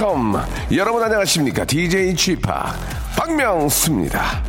[0.00, 0.40] welcome.
[0.72, 1.64] 여러분 안녕하십니까?
[1.66, 2.42] DJ Chip
[3.16, 4.42] 박명수입니다.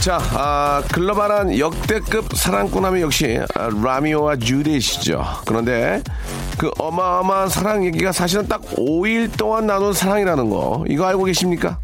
[0.00, 5.24] 자, 아, 글로벌한 역대급 사랑꾼하면 역시 아, 라미오와 주리시죠.
[5.46, 6.02] 그런데
[6.58, 11.78] 그 어마어마한 사랑 얘기가 사실은 딱 5일 동안 나눈 사랑이라는 거 이거 알고 계십니까?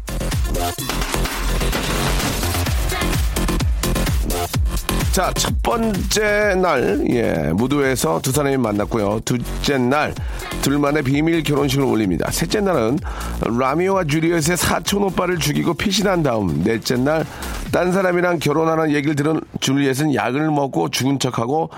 [5.11, 9.19] 자, 첫 번째 날, 예, 무도에서 두 사람이 만났고요.
[9.25, 10.15] 둘째 날,
[10.61, 12.31] 둘만의 비밀 결혼식을 올립니다.
[12.31, 12.97] 셋째 날은
[13.43, 17.25] 라미오와 주리엣의 사촌 오빠를 죽이고 피신한 다음, 넷째 날,
[17.73, 21.71] 딴 사람이랑 결혼하는 얘기를 들은 줄리엣은 약을 먹고 죽은 척하고,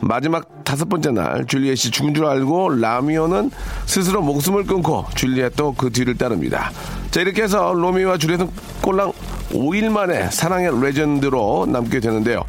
[0.00, 3.52] 마지막 다섯 번째 날, 줄리엣이 죽은 줄 알고, 라미오는
[3.86, 6.72] 스스로 목숨을 끊고, 줄리엣도 그 뒤를 따릅니다.
[7.12, 8.50] 자, 이렇게 해서 로미오와 줄리엣은
[8.82, 9.12] 꼴랑
[9.50, 12.44] 5일 만에 사랑의 레전드로 남게 되는데요.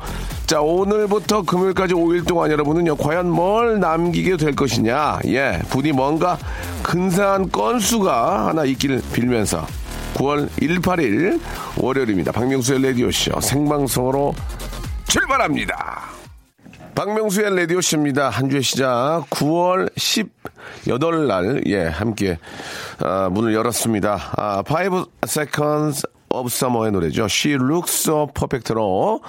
[0.46, 5.20] 자, 오늘부터 금요일까지 5일 동안 여러분은요, 과연 뭘 남기게 될 것이냐.
[5.28, 6.38] 예, 부디 뭔가
[6.84, 9.66] 근사한 건수가 하나 있기를 빌면서
[10.16, 11.40] 9월 1, 8일
[11.78, 12.32] 월요일입니다.
[12.32, 14.34] 박명수의 라디오쇼 생방송으로
[15.08, 16.02] 출발합니다.
[16.94, 18.30] 박명수의 라디오쇼입니다.
[18.30, 22.38] 한 주의 시작 9월 18날, 예, 함께,
[23.00, 24.34] 아, 문을 열었습니다.
[24.36, 27.26] 아, 5 seconds of summer의 노래죠.
[27.26, 29.22] She looks so perfect로.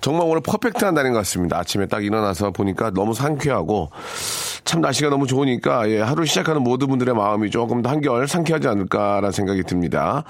[0.00, 1.58] 정말 오늘 퍼펙트한 날인 것 같습니다.
[1.58, 3.90] 아침에 딱 일어나서 보니까 너무 상쾌하고
[4.64, 9.30] 참 날씨가 너무 좋으니까 예, 하루 시작하는 모든 분들의 마음이 조금 더 한결 상쾌하지 않을까라는
[9.30, 10.24] 생각이 듭니다.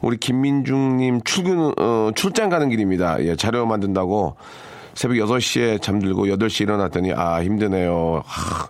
[0.00, 3.24] 우리 김민중님 출근 어, 출장 가는 길입니다.
[3.24, 4.36] 예, 자료 만든다고
[4.94, 8.22] 새벽 6시에 잠들고 8시에 일어났더니 아 힘드네요.
[8.24, 8.66] 하,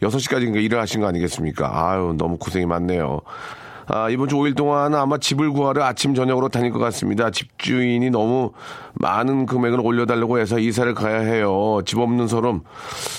[0.00, 1.70] 6시까지 일을 하신 거 아니겠습니까?
[1.72, 3.22] 아유 너무 고생이 많네요.
[3.86, 7.30] 아, 이번 주 5일 동안 아마 집을 구하러 아침, 저녁으로 다닐 것 같습니다.
[7.30, 8.52] 집주인이 너무
[8.94, 11.80] 많은 금액을 올려달라고 해서 이사를 가야 해요.
[11.84, 12.62] 집 없는 소름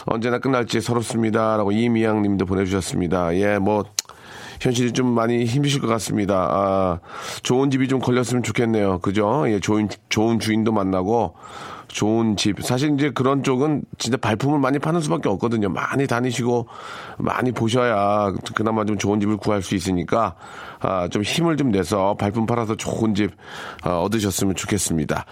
[0.05, 1.57] 언제나 끝날지 서럽습니다.
[1.57, 3.35] 라고 이미양 님도 보내주셨습니다.
[3.35, 3.83] 예, 뭐,
[4.61, 6.47] 현실이 좀 많이 힘드실 것 같습니다.
[6.49, 6.99] 아,
[7.43, 8.99] 좋은 집이 좀 걸렸으면 좋겠네요.
[8.99, 9.45] 그죠?
[9.47, 11.35] 예, 좋은, 좋은 주인도 만나고,
[11.95, 12.61] 좋은 집.
[12.61, 15.69] 사실 이제 그런 쪽은 진짜 발품을 많이 파는 수밖에 없거든요.
[15.69, 16.67] 많이 다니시고
[17.17, 20.35] 많이 보셔야 그나마 좀 좋은 집을 구할 수 있으니까
[20.81, 23.31] 아, 좀 힘을 좀 내서 발품 팔아서 좋은 집
[23.81, 25.25] 아, 얻으셨으면 좋겠습니다.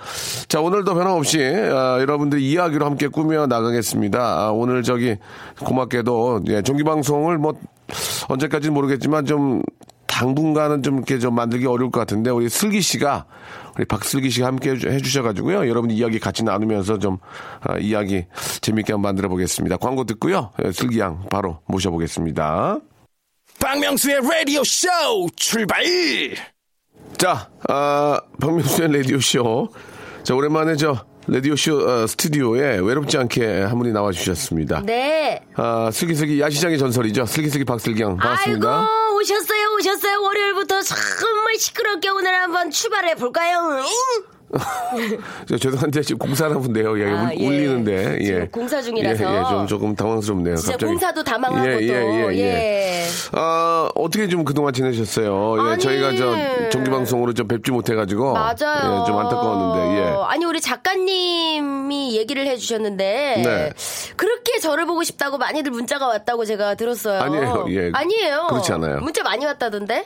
[0.48, 4.20] 자 오늘도 변함없이 아, 여러분들이 이야기로 함께 꾸며 나가겠습니다.
[4.20, 5.18] 아, 오늘 저기
[5.60, 7.56] 고맙게도 예, 정기 방송을 뭐
[8.30, 9.62] 언제까지는 모르겠지만 좀
[10.08, 13.26] 당분간은 좀 이렇게 좀 만들기 어려울 것 같은데 우리 슬기 씨가
[13.78, 15.68] 우리 박슬기 씨가 함께 해주셔가지고요.
[15.68, 17.18] 여러분 이야기 같이 나누면서 좀
[17.62, 18.26] 아, 이야기
[18.62, 19.78] 재밌게 한번 만들어 보겠습니다.
[19.78, 20.52] 광고 듣고요.
[20.64, 22.80] 예, 슬기 양 바로 모셔보겠습니다.
[23.60, 24.88] 박명수의 라디오 쇼
[25.36, 25.84] 출발!
[27.18, 29.70] 자, 아, 박명수의 라디오 쇼.
[30.24, 34.82] 자 오랜만에 저 라디오 쇼 어, 스튜디오에 외롭지 않게 한 분이 나와 주셨습니다.
[34.86, 35.40] 네.
[35.56, 37.26] 아, 슬기슬기 야시장의 전설이죠.
[37.26, 38.70] 슬기슬기 박슬기양 반갑습니다.
[38.80, 43.84] 아이고 오셨어요 오셨어요 월요일부터 정말 시끄럽게 오늘 한번 출발해 볼까요?
[45.48, 47.00] 저 죄송한데 지금 공사하는 분데요.
[47.00, 47.48] 예, 아, 울, 예.
[47.48, 48.48] 울리는데 예.
[48.52, 49.24] 공사 중이라서.
[49.24, 50.56] 예, 예, 좀 조금 당황스럽네요.
[50.56, 50.92] 진짜 갑자기.
[50.92, 52.40] 공사도 다 망하고 예, 예, 또, 예, 예.
[52.40, 53.06] 예.
[53.34, 55.58] 아, 어떻게 좀 그동안 지내셨어요?
[55.58, 55.82] 예, 아니.
[55.82, 59.02] 저희가 저 정기 방송으로 좀 뵙지 못해 가지고 맞아요.
[59.02, 59.98] 예, 좀 안타까웠는데.
[60.00, 60.14] 예.
[60.28, 63.74] 아니 우리 작가님이 얘기를 해 주셨는데 네.
[64.16, 67.20] 그렇게 저를 보고 싶다고 많이들 문자가 왔다고 제가 들었어요.
[67.22, 67.92] 아니에요, 예.
[67.94, 68.48] 아니에요.
[68.50, 69.00] 그렇지 않아요.
[69.00, 70.06] 문자 많이 왔다던데.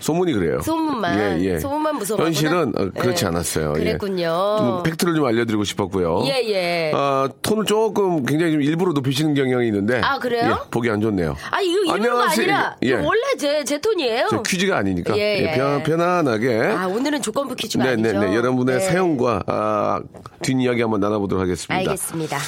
[0.00, 0.60] 소문이 그래요.
[0.62, 1.18] 소문만.
[1.40, 1.58] 예, 예.
[1.58, 2.20] 소문만 무서워.
[2.24, 3.74] 현실은 어, 그렇지 않았어요.
[3.76, 3.80] 예.
[3.80, 4.56] 그랬군요.
[4.58, 6.24] 좀 팩트를 좀 알려드리고 싶었고요.
[6.26, 6.92] 예, 예.
[6.94, 10.00] 아, 톤을 조금 굉장히 좀 일부러 높이시는 경향이 있는데.
[10.02, 10.58] 아, 그래요?
[10.64, 11.36] 예, 보기 안 좋네요.
[11.50, 12.42] 아니 이거 안녕하세요.
[12.54, 12.94] 아니라 예.
[12.94, 14.26] 원래 제 제 톤이에요.
[14.30, 15.56] 저 퀴즈가 아니니까 예, 예, 예.
[15.56, 18.18] 편, 편안하게 아 오늘은 조건부 퀴즈가 네, 아니죠.
[18.18, 18.34] 네, 네.
[18.36, 18.80] 여러분의 네.
[18.80, 20.00] 사연과 아,
[20.42, 21.74] 뒷이야기 한번 나눠보도록 하겠습니다.
[21.74, 22.38] 알겠습니다.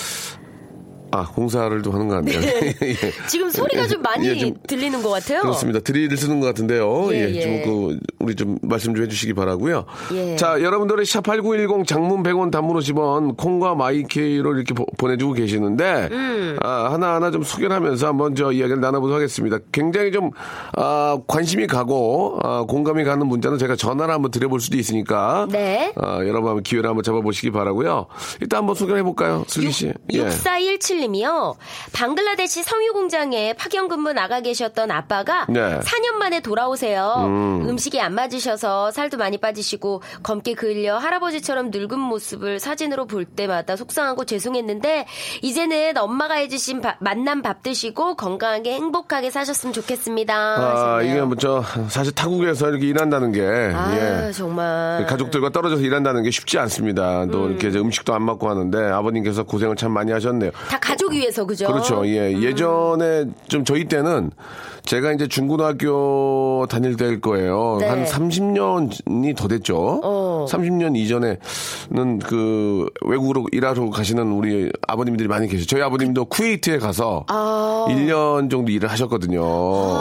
[1.15, 2.41] 아, 공사를 좀 하는 것 같네요.
[2.83, 2.97] 예.
[3.29, 5.43] 지금 소리가 좀 많이 예, 좀 들리는 것 같아요.
[5.43, 5.79] 그렇습니다.
[5.81, 7.13] 드릴을 쓰는 것 같은데요.
[7.13, 7.41] 예, 예, 예.
[7.43, 10.37] 좀 그, 우리 좀 말씀 좀 해주시기 바라고요 예.
[10.37, 16.57] 자, 여러분들의 샵8910 장문 100원 단문 50원 콩과 마이케이로 이렇게 보, 내주고 계시는데, 음.
[16.63, 19.59] 아, 하나하나 좀 소개를 하면서 한번 저 이야기를 나눠보도록 하겠습니다.
[19.71, 20.31] 굉장히 좀,
[20.79, 25.93] 아, 관심이 가고, 아, 공감이 가는 문자는 제가 전화를 한번 드려볼 수도 있으니까, 네.
[25.97, 28.07] 아, 여러분 한번 기회를 한번 잡아보시기 바라고요
[28.41, 29.45] 일단 한번 소개를 해볼까요?
[29.47, 29.93] 슬기 씨.
[30.13, 30.19] 예.
[30.19, 31.57] 6417 5127 님이요.
[31.93, 35.61] 방글라데시 섬유 공장에 파견 근무 나가 계셨던 아빠가 네.
[35.81, 37.15] 4년 만에 돌아오세요.
[37.27, 37.77] 음.
[37.77, 45.07] 식이안 맞으셔서 살도 많이 빠지시고 검게 그을려 할아버지처럼 늙은 모습을 사진으로 볼 때마다 속상하고 죄송했는데
[45.43, 50.35] 이제는 엄마가 해주신 밥- 만난 밥 드시고 건강하게 행복하게 사셨으면 좋겠습니다.
[50.35, 51.11] 아, 하셨네요.
[51.13, 53.43] 이게 뭐저 사실 타국에서 이렇게 일한다는 게
[53.75, 54.33] 아, 예.
[54.33, 55.05] 정말.
[55.07, 57.27] 가족들과 떨어져서 일한다는 게 쉽지 않습니다.
[57.27, 60.51] 또 이렇게 이제 음식도 안 맞고 하는데 아버님께서 고생을 참 많이 하셨네요.
[60.69, 61.67] 다 가족 위해서 그죠?
[61.67, 62.07] 그렇죠.
[62.07, 62.33] 예.
[62.41, 64.31] 예전에 좀 저희 때는
[64.85, 67.79] 제가 이제 중고등학교 다닐 때일 거예요.
[67.81, 67.87] 네.
[67.87, 70.01] 한 30년이 더 됐죠.
[70.03, 70.22] 어.
[70.47, 75.67] 30년 이전에는 그 외국으로 일하러 가시는 우리 아버님들이 많이 계세요.
[75.67, 77.87] 저희 아버님도 쿠웨이트에 가서 아.
[77.89, 79.41] 1년 정도 일을 하셨거든요.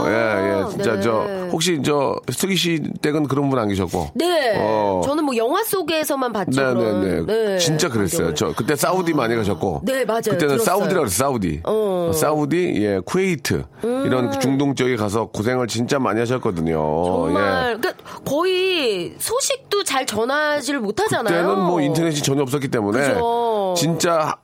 [0.07, 0.69] 예, 예.
[0.71, 1.01] 진짜 네.
[1.01, 4.09] 저 혹시 저 슬기 씨 댁은 그런 분 안 계셨고.
[4.15, 4.55] 네.
[4.57, 5.01] 어.
[5.05, 6.49] 저는 뭐 영화 속에서만 봤죠.
[6.61, 7.09] 네 네네.
[7.21, 7.25] 그런.
[7.27, 7.57] 네.
[7.59, 8.33] 진짜 그랬어요.
[8.33, 9.81] 저 그때 사우디 많이 가셨고.
[9.83, 10.21] 네, 맞아요.
[10.21, 10.65] 그때는 들었어요.
[10.65, 11.17] 사우디라고 그랬어요.
[11.27, 11.61] 사우디.
[11.65, 12.07] 어.
[12.09, 12.13] 음.
[12.13, 17.03] 사우디, 예, 쿠웨이트 이런 중동 쪽에 가서 고생을 진짜 많이 하셨거든요.
[17.05, 17.77] 정말 예.
[17.77, 17.93] 그러니까
[18.25, 20.30] 거의 소식도 잘 전하
[20.61, 21.23] 지를 못하잖아요.
[21.47, 23.73] 그때는 뭐 인터넷이 전혀 없었기 때문에 그죠.
[23.77, 24.35] 진짜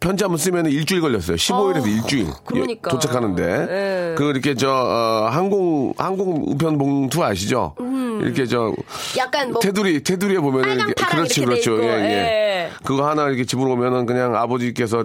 [0.00, 1.36] 편지 한번 쓰면 일주일 걸렸어요.
[1.36, 2.90] 15일에서 아, 일주일 그러니까.
[2.90, 4.14] 예, 도착하는데 예.
[4.16, 7.74] 그 이렇게 저 어, 항공 항공 우편 봉투 아시죠?
[8.20, 8.74] 이렇게 저 음.
[9.16, 12.04] 약간 뭐 테두리 테두리에 보면 빨강, 이렇게 파랑 그렇지 이렇게 돼 그렇죠 예, 예.
[12.04, 12.70] 예.
[12.84, 15.04] 그거 하나 이렇게 집으로 오면은 그냥 아버지께서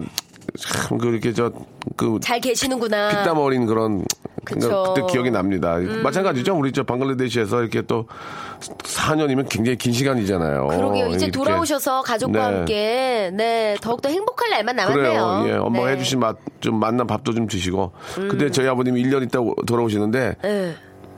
[0.59, 1.51] 참 그렇게 저
[1.95, 3.09] 그 잘 계시는구나.
[3.09, 4.03] 피땀 어린 그런
[4.47, 4.85] 그쵸.
[4.87, 4.93] 음.
[4.93, 5.77] 그때 기억이 납니다.
[6.03, 6.55] 마찬가지죠.
[6.57, 8.05] 우리 저 방글라데시에서 이렇게 또
[8.59, 10.67] 4년이면 굉장히 긴 시간이잖아요.
[10.67, 11.07] 그러게요.
[11.07, 11.31] 이제 이렇게.
[11.31, 12.55] 돌아오셔서 가족과 네.
[12.57, 15.03] 함께 네 더욱더 행복할 날만 남았네요.
[15.03, 15.45] 그래요.
[15.47, 15.93] 예, 엄마가 네.
[15.93, 17.91] 해주신 맛, 좀 만난 밥도 좀 드시고.
[18.29, 20.75] 그때 저희 아버님이 1년 있다 오- 돌아오시는데 네.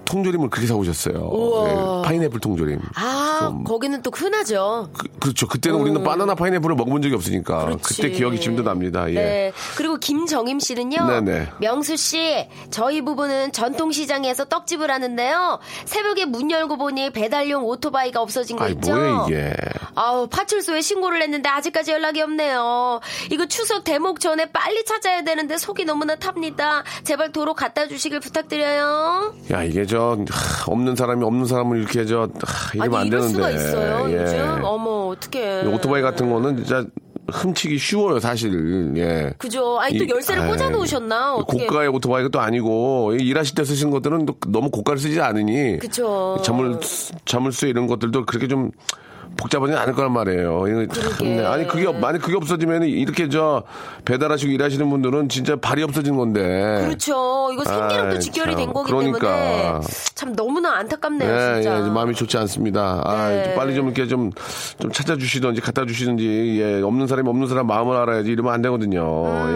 [0.10, 1.32] 통조림을 그렇게 사오셨어요.
[1.68, 2.80] 예, 파인애플 통조림.
[2.96, 4.90] 아 거기는 또 흔하죠.
[5.20, 7.66] 그, 렇죠 그때는 우리는 바나나 파인애플을 먹어본 적이 없으니까 음.
[7.68, 7.84] 그렇지.
[7.84, 9.08] 그때 기억이 지금도 납니다.
[9.10, 9.14] 예.
[9.14, 9.52] 네.
[9.78, 11.06] 그리고 김정임 씨는요.
[11.06, 11.50] 네네.
[11.60, 15.60] 명수 씨, 저희 부부는 전통시장에서 떡집을 하는데요.
[15.86, 18.96] 새벽에 문 열고 보니 배달용 오토바이가 없어진 거 아이 있죠?
[18.96, 19.54] 뭐야 이게.
[19.94, 23.00] 아우 파출소에 신고를 했는데 아직까지 연락이 없네요.
[23.32, 26.84] 이거 추석 대목 전에 빨리 찾아야 되는데 속이 너무나 탑니다.
[27.04, 29.36] 제발 도로 갖다 주시길 부탁드려요.
[29.52, 33.34] 야 이게 저 하, 없는 사람이 없는 사람을 이렇게 저 하, 이러면 아니 안 되는데.
[33.34, 34.10] 수가 있어요.
[34.12, 34.22] 예.
[34.24, 35.66] 요즘 어머 어떡해.
[35.68, 36.86] 오토바이 같은 거는 진짜
[37.31, 38.94] 훔치기 쉬워요 사실.
[38.98, 39.31] 예.
[39.38, 39.80] 그죠.
[39.80, 41.36] 아니 또 이- 열쇠를 아이, 꽂아 놓으셨나?
[41.36, 41.68] 어떻게?
[41.68, 45.78] 고가의 오토바이가 또 아니고 이 일하실 때 쓰시는 것들은 또 너무 고가를 쓰지 않으니.
[46.44, 46.80] 자물
[47.25, 48.72] 자물쇠 이런 것들도 그렇게 좀
[49.40, 50.68] 복잡하지 않을 거란 말이에요.
[50.68, 51.46] 이거 참.
[51.46, 53.64] 아니 그게 없- 만약 그게 없어지면 이렇게 저
[54.06, 56.82] 배달하시고 일하시는 분들은 진짜 발이 없어지는 건데.
[56.86, 57.50] 그렇죠.
[57.54, 58.60] 이거 생계랑도 아이, 직결이 참.
[58.60, 59.20] 된 거기 그러니까.
[59.20, 61.30] 때문에 참 너무나 안타깝네요.
[61.32, 61.78] 예, 진짜.
[61.80, 63.02] 예, 좀 마음이 좋지 않습니다.
[63.06, 63.44] 아, 네.
[63.46, 64.32] 좀 빨리 좀 이렇게 좀,
[64.80, 69.02] 좀 찾아주시든지 갖다 주시든지, 예, 없는 사람이 없는 사람 마음을 알아야지 이러면 안 되거든요.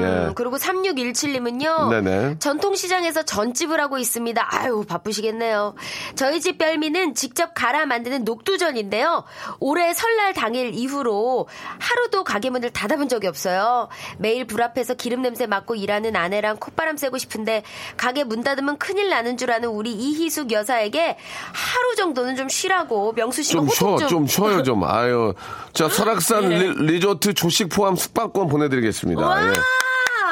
[0.02, 0.06] 예.
[0.28, 1.90] 음, 그리고 3617님은요.
[1.90, 2.36] 네네.
[2.40, 4.48] 전통시장에서 전집을 하고 있습니다.
[4.50, 5.76] 아유, 바쁘시겠네요.
[6.16, 9.24] 저희 집 별미는 직접 갈아 만드는 녹두전인데요.
[9.74, 11.48] 올해 설날 당일 이후로
[11.80, 13.90] 하루도 가게 문을 닫아본 적이 없어요.
[14.20, 17.64] 매일 불 앞에서 기름 냄새 맡고 일하는 아내랑 콧바람 쐬고 싶은데
[17.98, 21.18] 가게 문 닫으면 큰일 나는 줄 아는 우리 이희숙 여사에게
[21.54, 24.84] 하루 정도는 좀 쉬라고 명수 씨가 좀 쉬어, 좀, 좀 쉬어요, 좀.
[24.84, 25.34] 아유.
[25.74, 26.74] 자, 설악산 네.
[26.78, 29.22] 리, 조트 조식 포함 숙박권 보내드리겠습니다.
[29.25, 29.48] 와!
[29.48, 29.53] 예.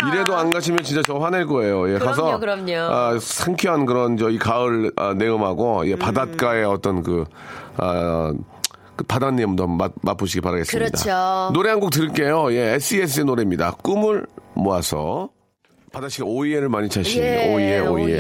[0.08, 1.88] 이래도 안 가시면 진짜 저 화낼 거예요.
[1.90, 2.74] 예, 그럼요, 가서 그럼요.
[2.94, 7.26] 아, 상쾌한 그런 저 이 가을 아, 내음하고 예, 바닷가의 어떤 그,
[7.78, 8.38] 아, 그
[9.04, 10.90] 바다님도 한번 맛, 맛보시기 바라겠습니다.
[10.90, 11.52] 그렇죠.
[11.54, 12.54] 노래 한 곡 들을게요.
[12.54, 13.78] 예, SES의 노래입니다.
[13.84, 15.30] 꿈을 모아서.
[15.92, 18.16] 바다 씨가 오이에를 많이 차시는 예, 오이에, 오이에.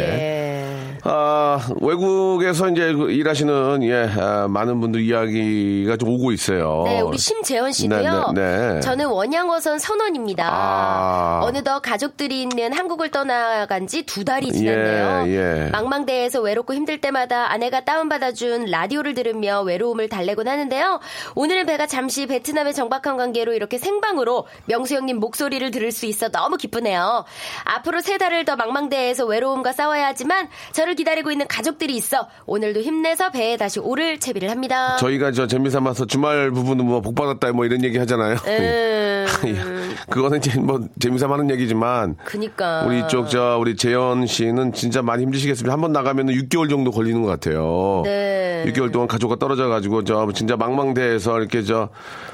[1.04, 6.84] 아, 외국에서 이제 그 일하시는, 예, 아, 많은 분들 이야기가 좀 오고 있어요.
[6.86, 8.34] 네, 우리 심재원 씨도요.
[8.36, 8.80] 네, 네, 네.
[8.82, 10.48] 저는 원양어선 선원입니다.
[10.48, 11.40] 아.
[11.44, 15.24] 어느덧 가족들이 있는 한국을 떠나간 지 두 달이 지났네요.
[15.28, 15.70] 예, 예.
[15.72, 21.00] 망망대해에서 외롭고 힘들 때마다 아내가 다운받아준 라디오를 들으며 외로움을 달래곤 하는데요.
[21.36, 26.58] 오늘은 배가 잠시 베트남의 정박한 관계로 이렇게 생방으로 명수 형님 목소리를 들을 수 있어 너무
[26.58, 27.24] 기쁘네요.
[27.64, 33.32] 앞으로 세 달을 더 망망대해에서 외로움과 싸워야 하지만 저를 기다리고 있는 가족들이 있어 오늘도 힘내서
[33.32, 34.96] 배에 다시 오를 채비를 합니다.
[34.98, 38.36] 저희가 저 재미삼아서 주말 부부는 뭐복 받았다 뭐 이런 얘기 하잖아요.
[38.48, 39.26] 음,
[40.10, 42.84] 그거는 이제 뭐 재미삼아 하는 얘기지만 그니까.
[42.86, 45.72] 우리 쪽저 우리 재현 씨는 진짜 많이 힘드시겠습니다.
[45.72, 48.02] 한 번 나가면 6개월 정도 걸리는 것 같아요.
[48.06, 48.64] 네.
[48.68, 51.90] 6개월 동안 가족과 떨어져 가지고 저 진짜 망망대해에서 이렇게 저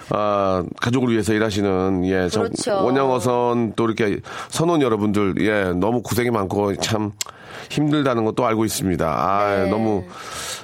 [0.10, 2.84] 아, 가족을 위해서 일하시는 예, 저 그렇죠.
[2.84, 7.12] 원양어선 또 이렇게 선원 여러분들 예, 너무 고생이 많고 참
[7.70, 9.06] 힘들다는 것도 알고 있습니다.
[9.08, 9.70] 아, 네.
[9.70, 10.04] 너무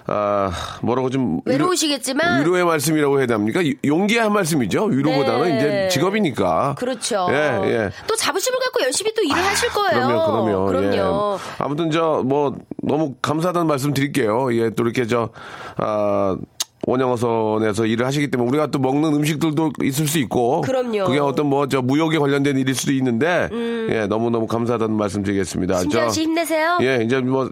[0.06, 3.62] 아, 뭐라고 좀 위로- 외로우시겠지만 위로 의 말씀이라고 해야 됩니까?
[3.86, 4.86] 용기의 한 말씀이죠.
[4.86, 5.88] 위로보다는 네.
[5.88, 6.76] 이제 사회니까.
[6.78, 7.28] 그렇죠.
[7.32, 7.90] 예, 예.
[8.08, 10.08] 또 자부심을 갖고 열심히 또 일을 하실 거예요.
[10.08, 10.26] 그럼요,
[10.66, 10.66] 그럼요.
[10.66, 11.38] 그럼요.
[11.38, 11.64] 예.
[11.64, 14.54] 아무튼 저 뭐 너무 감사하다는 말씀 드릴게요.
[14.56, 15.30] 예, 또 이렇게 저
[15.78, 16.38] 아.
[16.86, 21.06] 원양어선에서 일을 하시기 때문에 우리가 또 먹는 음식들도 있을 수 있고 그럼요.
[21.06, 23.50] 그게 어떤 뭐 저 무역에 관련된 일일 수도 있는데
[23.90, 25.80] 예 너무 너무 감사하다는 말씀 드리겠습니다.
[25.80, 26.78] 신지현 저- 씨 힘내세요.
[26.82, 27.50] 예 이제 뭐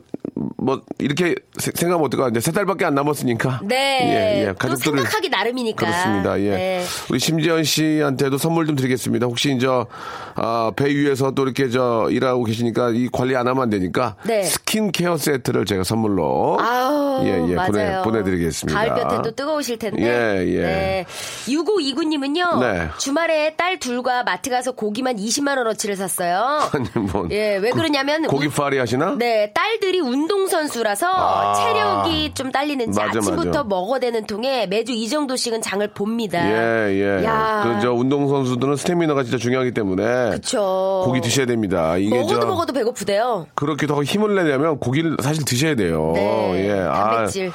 [0.58, 4.00] 뭐 이렇게 세- 생각하면 어떨까 이제 세 달밖에 안 남았으니까 네.
[4.04, 4.48] 예, 예.
[4.48, 5.86] 또 가족들을 생각하기 나름이니까.
[5.86, 6.40] 그렇습니다.
[6.42, 6.50] 예.
[6.50, 6.84] 네.
[7.10, 9.26] 우리 심지현 씨한테도 선물 좀 드리겠습니다.
[9.28, 9.68] 혹시 이제
[10.36, 14.44] 아, 배 위에서 또 이렇게 저 일하고 계시니까 이 관리 안 하면 안 되니까 네.
[14.44, 17.68] 스킨케어 세트를 제가 선물로 아우, 예, 예, 맞아요.
[17.68, 18.80] 보내, 보내드리겠습니다.
[18.80, 20.02] 가을볕에도 뜨거우실 텐데.
[20.04, 20.62] 예, 예.
[20.62, 21.06] 네.
[21.48, 22.60] 6529님은요.
[22.60, 22.88] 네.
[22.98, 26.60] 주말에 딸 둘과 마트 가서 고기만 20만 원어치를 샀어요.
[26.74, 28.24] 아니 뭐 예, 왜 그러냐면.
[28.28, 29.16] 고기 운- 파리 하시나?
[29.18, 31.54] 네, 딸들이 운동 선수라서 아.
[31.56, 33.64] 체력이 좀 딸리는지 맞아, 아침부터 맞아.
[33.64, 36.40] 먹어대는 통에 매주 이 정도씩은 장을 봅니다.
[36.46, 37.24] 예, 예.
[37.26, 37.64] 야.
[37.64, 40.32] 그, 저, 운동 선수들은 스태미나가 진짜 중요하기 때문에.
[40.32, 41.04] 그쵸.
[41.06, 41.98] 고기 드셔야 됩니다.
[41.98, 42.48] 이게 먹어도 저.
[42.48, 43.48] 먹어도 배고프대요.
[43.56, 46.12] 그렇게 더 힘을 내려면 고기를 사실 드셔야 돼요.
[46.16, 46.84] 네, 예.
[46.84, 47.52] 단백질.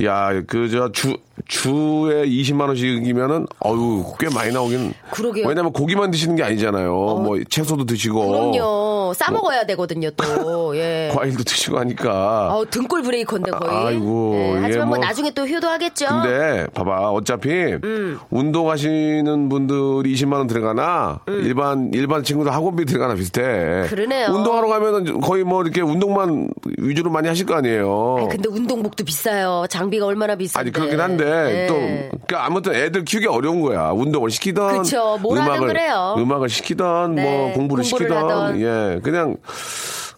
[0.00, 4.94] 아, 야, 그, 저, 주, 주에 20만 원씩이면은, 어유 꽤 많이 나오긴.
[5.10, 5.46] 그러게요.
[5.46, 6.90] 왜냐면 고기만 드시는 게 아니잖아요.
[6.92, 8.28] 뭐, 채소도 드시고.
[8.28, 9.12] 그럼요.
[9.14, 10.76] 싸 먹어야 되거든요, 또.
[10.76, 11.10] 예.
[11.14, 12.11] 과일도 드시고 하니까.
[12.12, 13.86] 어, 등골 브레이커인데 거의.
[13.86, 15.04] 아이고, 예, 예, 하지만 뭐 뭐.
[15.06, 16.06] 나중에 또 효도하겠죠.
[16.06, 18.18] 근데 봐봐 어차피 음.
[18.30, 23.42] 운동하시는 분들이 20만 원 들어가나 일반 일반 친구들 학원비 들어가나 비슷해.
[23.42, 23.86] 음.
[23.88, 24.28] 그러네요.
[24.30, 28.16] 운동하러 가면은 거의 뭐 이렇게 운동만 위주로 많이 하실 거 아니에요.
[28.18, 29.64] 아니, 근데 운동복도 비싸요.
[29.68, 30.60] 장비가 얼마나 비싼데.
[30.60, 31.66] 아니 그렇긴 한데 예.
[31.66, 33.90] 또 그러니까 아무튼 애들 키우기 어려운 거야.
[33.90, 36.14] 운동을 시키던 그쵸, 음악을 그래요.
[36.18, 38.60] 음악을 시키던 네, 뭐 공부를, 공부를 시키던 하던.
[38.60, 39.36] 예 그냥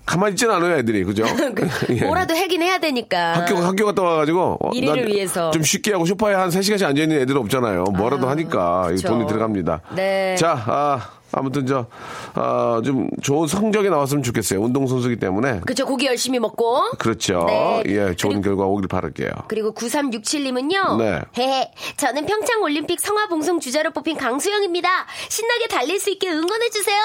[0.07, 1.25] 가만히 있지는 않아요 애들이 그죠?
[1.91, 2.05] 예.
[2.05, 3.35] 뭐라도 하긴 해야 되니까.
[3.35, 5.51] 학교 학교 갔다 와가지고 어, 일일을 난 위해서.
[5.51, 7.85] 좀 쉽게 하고 소파에 한 3시간씩 앉아 있는 애들 없잖아요.
[7.97, 9.09] 뭐라도 하니까 이 그쵸.
[9.09, 9.81] 돈이 들어갑니다.
[9.95, 10.37] 네.
[10.37, 11.87] 자, 아, 아무튼 저,
[12.35, 14.61] 아, 좀 좋은 성적이 나왔으면 좋겠어요.
[14.61, 15.61] 운동선수기 때문에.
[15.67, 16.91] 그쵸, 고기 열심히 먹고.
[16.99, 17.45] 그렇죠.
[17.49, 17.83] 네.
[17.87, 19.31] 예, 좋은 그리고- 결과 오길 바랄게요.
[19.49, 20.97] 그리고 9367님은요.
[20.99, 21.21] 네.
[21.37, 21.73] 헤헤.
[21.97, 24.89] 저는 평창 올림픽 성화 봉송 주자로 뽑힌 강수영입니다.
[25.29, 27.01] 신나게 달릴 수 있게 응원해 주세요.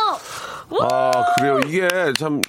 [0.92, 1.60] 아, 그래요.
[1.66, 1.88] 이게
[2.20, 2.42] 참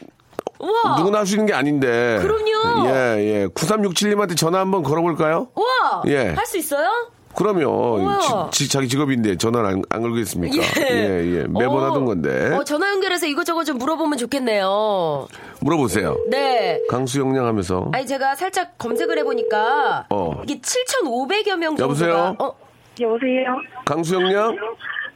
[0.60, 0.96] 우와.
[0.98, 2.18] 누구나 할 수 있는 게 아닌데.
[2.20, 2.88] 그럼요.
[2.88, 3.46] 예, 예.
[3.48, 5.48] 9367님한테 전화 한번 걸어볼까요?
[5.54, 6.02] 우와.
[6.08, 6.28] 예.
[6.34, 6.88] 할 수 있어요?
[7.34, 7.96] 그럼요.
[8.00, 8.50] 우와.
[8.50, 10.56] 지- 자기 직업인데 전화를 안, 안 걸겠습니까?
[10.80, 10.90] 예.
[10.90, 11.38] 예, 예.
[11.48, 12.54] 매번 어, 하던 건데.
[12.56, 15.28] 어, 전화 연결해서 이것저것 좀 물어보면 좋겠네요.
[15.60, 16.16] 물어보세요.
[16.28, 16.80] 네.
[16.90, 17.88] 강수영양 하면서.
[17.94, 20.42] 아니 제가 살짝 검색을 해보니까 어.
[20.42, 22.36] 이게 7,500여 명 정도가 여보세요?
[22.40, 22.52] 어,
[23.00, 23.56] 여보세요?
[23.86, 24.56] 강수영양?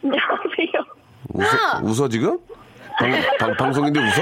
[0.05, 0.85] 안녕하세요.
[1.35, 1.81] 와!
[1.83, 2.39] 웃어, 웃어 지금?
[3.01, 3.11] 방,
[3.41, 4.13] 방, 방송인데 웃어?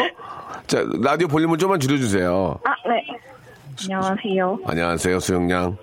[0.66, 2.58] 자, 라디오 볼륨을 좀만 줄여주세요.
[2.64, 3.04] 아, 네.
[3.82, 4.58] 안녕하세요.
[4.66, 5.76] 안녕하세요, 수영양.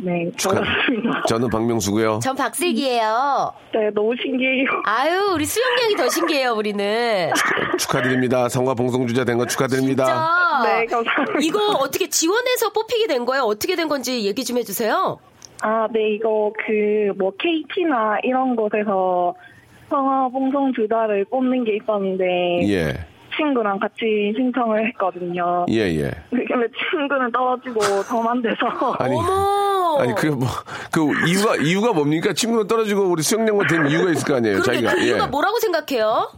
[0.00, 1.22] 네, 축하, 반갑습니다.
[1.28, 2.20] 저는 박명수고요.
[2.22, 3.52] 전 박슬기예요.
[3.74, 4.66] 네, 너무 신기해요.
[4.84, 7.30] 아유 우리 수영량이 더 신기해요 우리는.
[7.78, 8.48] 축하드립니다.
[8.48, 10.04] 성과 봉송주자 된 거 축하드립니다.
[10.04, 10.76] 진짜.
[10.78, 11.38] 네, 감사합니다.
[11.42, 13.42] 이거 어떻게 지원해서 뽑히게 된 거예요?
[13.44, 15.18] 어떻게 된 건지 얘기 좀 해주세요.
[15.62, 19.34] 아, 네, 이거 그, 뭐, KT나 이런 곳에서
[19.90, 22.24] 성화 봉송 주자를 뽑는 게 있었는데,
[22.68, 22.94] 예,
[23.38, 25.64] 친구랑 같이 신청을 했거든요.
[25.70, 26.10] 예, 예.
[26.30, 28.66] 근데 친구는 떨어지고 저만 돼서.
[28.98, 29.98] 아니, 어머.
[30.00, 30.46] 아니, 그, 뭐,
[30.92, 32.32] 그, 이유가, 이유가 뭡니까?
[32.34, 34.92] 친구는 떨어지고 우리 수영양만 된 이유가 있을 거 아니에요, 자기가.
[34.94, 35.26] 그 이유가 예.
[35.28, 36.30] 뭐라고 생각해요?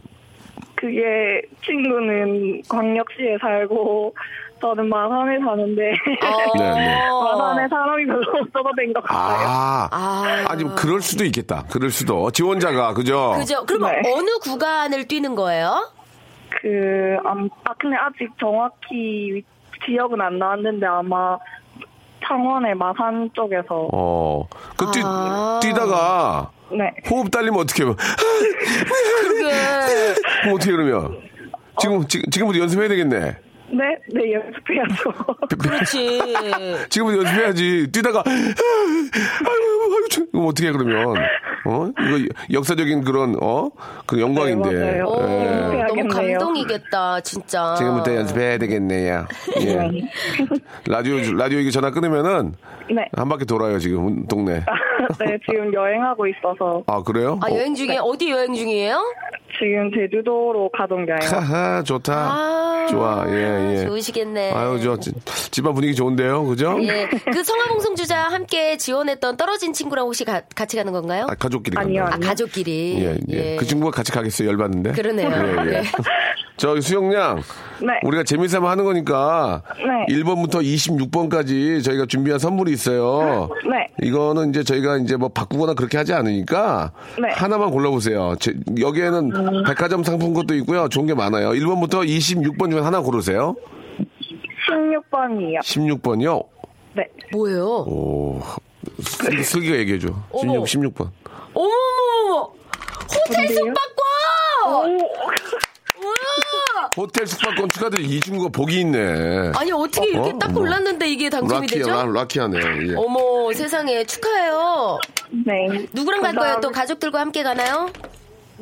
[0.75, 4.15] 그게 친구는 광역시에 살고,
[4.61, 5.91] 저는 마산에 사는데,
[6.23, 6.53] 어.
[6.57, 6.95] 네, 네.
[7.09, 9.47] 마산에 사람이 별로 없어서 된 것 같아요.
[9.47, 10.45] 아, 아.
[10.49, 11.65] 아니, 뭐 그럴 수도 있겠다.
[11.71, 12.29] 그럴 수도.
[12.31, 13.33] 지원자가, 그죠?
[13.37, 13.63] 그죠?
[13.67, 14.11] 그러면 네.
[14.13, 15.91] 어느 구간을 뛰는 거예요?
[16.61, 19.43] 그, 암, 아, 근데 아직 정확히 위-
[19.85, 21.37] 지역은 안 나왔는데 아마
[22.27, 23.89] 창원의 마산 쪽에서.
[23.91, 25.59] 어, 그 뛰, 아.
[25.61, 26.93] 뛰다가 네.
[27.09, 27.95] 호흡 딸리면 어떻게 해요?
[29.21, 29.51] 그게
[30.43, 31.17] 그럼 어떻게 그러면?
[31.79, 33.19] 지금, 지, 지금부터 연습해야 되겠네.
[33.73, 35.13] 네, 네, 연습해야죠.
[35.57, 36.19] 그렇지.
[36.89, 37.87] 지금부터 연습해야지.
[37.91, 40.27] 뛰다가, 아이고, 아이고, 참.
[40.33, 41.15] 이거 어떻게 해, 그러면?
[41.65, 41.87] 어?
[41.87, 43.69] 이거 역사적인 그런, 어?
[44.05, 44.69] 그 영광인데.
[44.71, 45.05] 네, 맞아요.
[45.05, 45.83] 오, 예.
[45.87, 46.07] 너무.
[46.07, 47.75] 감동이겠다, 진짜.
[47.77, 49.25] 지금부터 연습해야 되겠네요.
[49.61, 49.89] 예.
[50.87, 52.53] 라디오, 라디오 이게 전화 끊으면은
[52.93, 53.05] 네.
[53.13, 54.63] 한 바퀴 돌아요, 지금, 동네.
[55.19, 57.39] 네, 지금 여행하고 있어서 아, 그래요?
[57.41, 59.01] 아, 여행 중에, 어디 여행 중이에요?
[59.59, 61.19] 지금 제주도로 가던 여행.
[61.21, 62.13] 하하, 좋다.
[62.13, 63.85] 아, 좋아, 예, 예.
[63.85, 64.51] 좋으시겠네.
[64.53, 65.11] 아유, 저, 지-
[65.51, 66.77] 집안 분위기 좋은데요, 그죠?
[66.81, 67.07] 예.
[67.31, 71.27] 그 성화봉송 주자 함께 지원했던 떨어진 친구랑 혹시 가- 같이 가는 건가요?
[71.29, 72.17] 아, 가 족끼리 아니요, 간다.
[72.17, 72.95] 아, 가족끼리.
[73.03, 74.93] 예, 예, 그 친구가 같이 가겠어요, 열받는데.
[74.93, 75.29] 그러네요.
[75.29, 75.77] 예, 예.
[75.77, 75.83] 예.
[76.57, 77.37] 저기 수영양.
[77.81, 77.87] 네.
[78.03, 79.63] 우리가 재미삼아 하는 거니까.
[79.77, 80.13] 네.
[80.15, 83.49] 1번부터 26번까지 저희가 준비한 선물이 있어요.
[83.67, 83.87] 네.
[84.07, 86.91] 이거는 이제 저희가 이제 뭐 바꾸거나 그렇게 하지 않으니까.
[87.19, 87.29] 네.
[87.33, 88.35] 하나만 골라보세요.
[88.39, 90.87] 제- 여기에는 백화점 상품권도 있고요.
[90.89, 91.49] 좋은 게 많아요.
[91.51, 93.55] 1번부터 26번 중에 하나 고르세요.
[94.69, 95.59] 16번이요.
[95.63, 96.45] 16번이요.
[96.95, 97.07] 네.
[97.33, 97.65] 뭐예요?
[97.65, 98.41] 오.
[99.01, 100.09] 슬- 슬기가 얘기해줘.
[100.31, 100.65] 어머.
[100.65, 101.09] 16, 16번.
[101.53, 102.53] 어머머머머!
[103.13, 103.73] 호텔 뭔데요?
[103.73, 104.99] 숙박권!
[106.03, 106.89] 우와!
[106.97, 108.01] 호텔 숙박권 축하드려.
[108.03, 109.51] 이중구가 복이 있네.
[109.55, 110.39] 아니, 어떻게 이렇게 어?
[110.39, 110.53] 딱.
[110.53, 111.89] 골랐는데 이게 당첨이 라키야, 되죠?
[111.91, 112.59] 라, 라키하네.
[112.89, 112.95] 예.
[112.95, 114.99] 어머, 세상에 축하해요.
[115.45, 115.85] 네.
[115.93, 116.59] 누구랑 갈 거예요?
[116.61, 116.71] 또.
[116.71, 117.89] 가족들과 함께 가나요?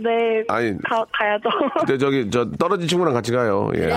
[0.03, 0.43] 네.
[0.47, 0.77] 아니.
[0.79, 1.49] 가, 가야죠.
[1.79, 3.69] 근데 저기 저 떨어진 친구랑 같이 가요.
[3.75, 3.79] 예.
[3.79, 3.95] 그래요.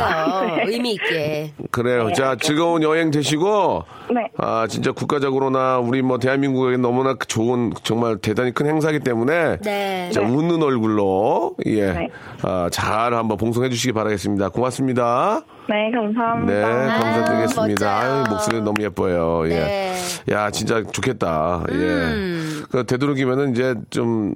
[0.66, 1.52] 의미 있게.
[1.70, 2.12] 그래요.
[2.12, 4.28] 자, 즐거운 여행 되시고 네.
[4.38, 10.10] 아, 진짜 국가적으로나 우리 뭐 대한민국에게 너무나 좋은 정말 대단히 큰 행사이기 때문에 네.
[10.10, 11.92] 자, 웃는 얼굴로 예.
[11.92, 12.08] 네.
[12.42, 14.48] 아, 잘 한번 봉송해 주시기 바라겠습니다.
[14.50, 15.42] 고맙습니다.
[15.68, 16.52] 네, 감사합니다.
[16.52, 17.86] 네, 감사드리겠습니다.
[17.86, 18.12] 멋져요.
[18.12, 19.42] 아유, 목소리 너무 예뻐요.
[19.46, 19.48] 예.
[19.48, 19.94] 네.
[20.30, 21.64] 야, 진짜 좋겠다.
[21.70, 22.62] 음.
[22.62, 22.66] 예.
[22.70, 24.34] 그 되도록이면은 이제 좀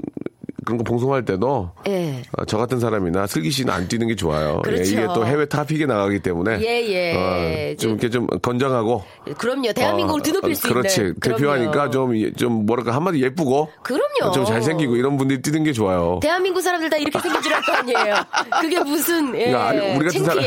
[0.66, 2.23] 그런 거 봉송할 때도 예.
[2.37, 4.61] 어, 저 같은 사람이나 슬기 씨는 안 뛰는 게 좋아요.
[4.66, 4.82] 예, 그렇죠.
[4.92, 7.14] 이게 또 해외 타픽에 나가기 때문에 예, 예.
[7.73, 9.02] 어, 좀 이렇게 좀 건장하고
[9.38, 9.73] 그럼요.
[9.73, 11.00] 대한민국을 어, 드높일 어, 수 그렇지.
[11.00, 11.14] 있는.
[11.20, 11.90] 대표하니까 그럼요.
[11.90, 14.32] 좀, 예- 좀 뭐랄까 한마디 예쁘고 그럼요.
[14.35, 16.18] 좀 잘생기고 이런 분들이 뛰는 게 좋아요.
[16.20, 18.14] 대한민국 사람들 다 이렇게 생긴 줄 알 거 아니에요.
[18.61, 20.25] 그게 무슨 예, 그러니까 아니, 우리 같은.
[20.25, 20.38] 사람,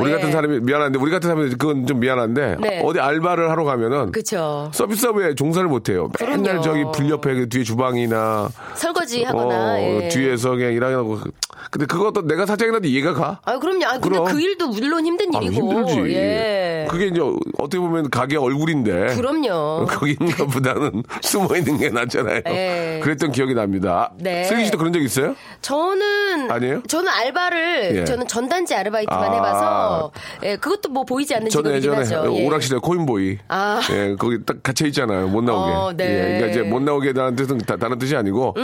[0.00, 0.14] 우리 예.
[0.14, 2.82] 같은 사람이 미안한데 우리 같은 사람이 그건 좀 미안한데 네.
[2.84, 4.70] 어디 알바를 하러 가면은 그쵸.
[4.74, 6.10] 서비스업에 종사를 못 해요.
[6.20, 6.62] 맨날 그럼요.
[6.62, 9.67] 저기 불 옆에 그 뒤에 주방이나 설거지 하거나.
[9.72, 10.08] 어, 예.
[10.08, 11.18] 뒤에서 그냥 일하고
[11.70, 13.40] 근데 그것도 내가 사장이라도 이해가 가.
[13.44, 13.84] 아, 그럼요.
[13.86, 14.24] 아, 근데 그럼.
[14.26, 15.72] 그 일도 물론 힘든 아, 일이고.
[15.72, 16.14] 힘들지.
[16.14, 16.86] 예.
[16.90, 17.20] 그게 이제
[17.58, 19.16] 어떻게 보면 가게 얼굴인데.
[19.16, 19.86] 그럼요.
[19.90, 22.42] 거기 있는 것보다는 숨어 있는 게 낫잖아요.
[22.48, 23.00] 예.
[23.02, 24.12] 그랬던 기억이 납니다.
[24.18, 24.44] 네.
[24.44, 25.34] 슬기 씨도 그런 적 있어요?
[25.60, 26.82] 저는 아니에요?
[26.88, 28.04] 저는 알바를 예.
[28.04, 29.34] 저는 전단지 아르바이트만 아.
[29.34, 30.12] 해봐서
[30.44, 32.24] 예, 그것도 뭐 보이지 않는 저는 예전에 하죠.
[32.34, 32.46] 예.
[32.46, 33.38] 오락실에 코인보이.
[33.48, 33.80] 아.
[33.92, 35.28] 예, 거기 딱 갇혀 있잖아요.
[35.28, 35.72] 못 나오게.
[35.72, 36.06] 어, 네.
[36.06, 36.10] 음.
[36.10, 38.54] 예, 그러니까 이제 못 나오게 다는 뜻은 다, 다른 뜻이 아니고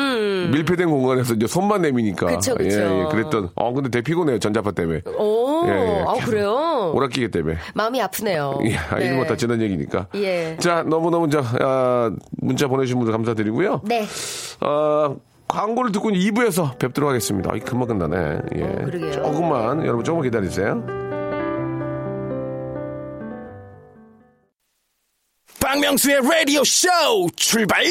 [0.53, 2.27] 밀폐된 공간에서 이제 손만 내미니까.
[2.27, 2.81] 그쵸, 그쵸.
[2.81, 3.51] 예, 예, 그랬던.
[3.55, 4.39] 어, 근데 되게 피곤해요.
[4.39, 5.01] 전자파 때문에.
[5.19, 6.05] 오, 예, 예.
[6.07, 6.93] 아 그래요?
[6.95, 7.57] 오락기계 때문에.
[7.75, 8.61] 마음이 아프네요.
[8.65, 9.07] 예, 네.
[9.07, 10.07] 이름 다 지난 얘기니까.
[10.17, 10.57] 예.
[10.59, 13.83] 자, 너무너무 저, 아, 문자 보내주신 분들 감사드리고요.
[13.85, 14.07] 네.
[14.61, 15.17] 어,
[15.49, 17.51] 광고를 듣고 2부에서 뵙도록 하겠습니다.
[17.53, 18.39] 아이, 금방 끝나네.
[18.57, 18.63] 예.
[18.63, 19.13] 어, 그러게요.
[19.13, 20.83] 조금만, 여러분 조금만 기다리세요.
[25.61, 26.89] 박명수의 라디오 쇼
[27.37, 27.83] 출발!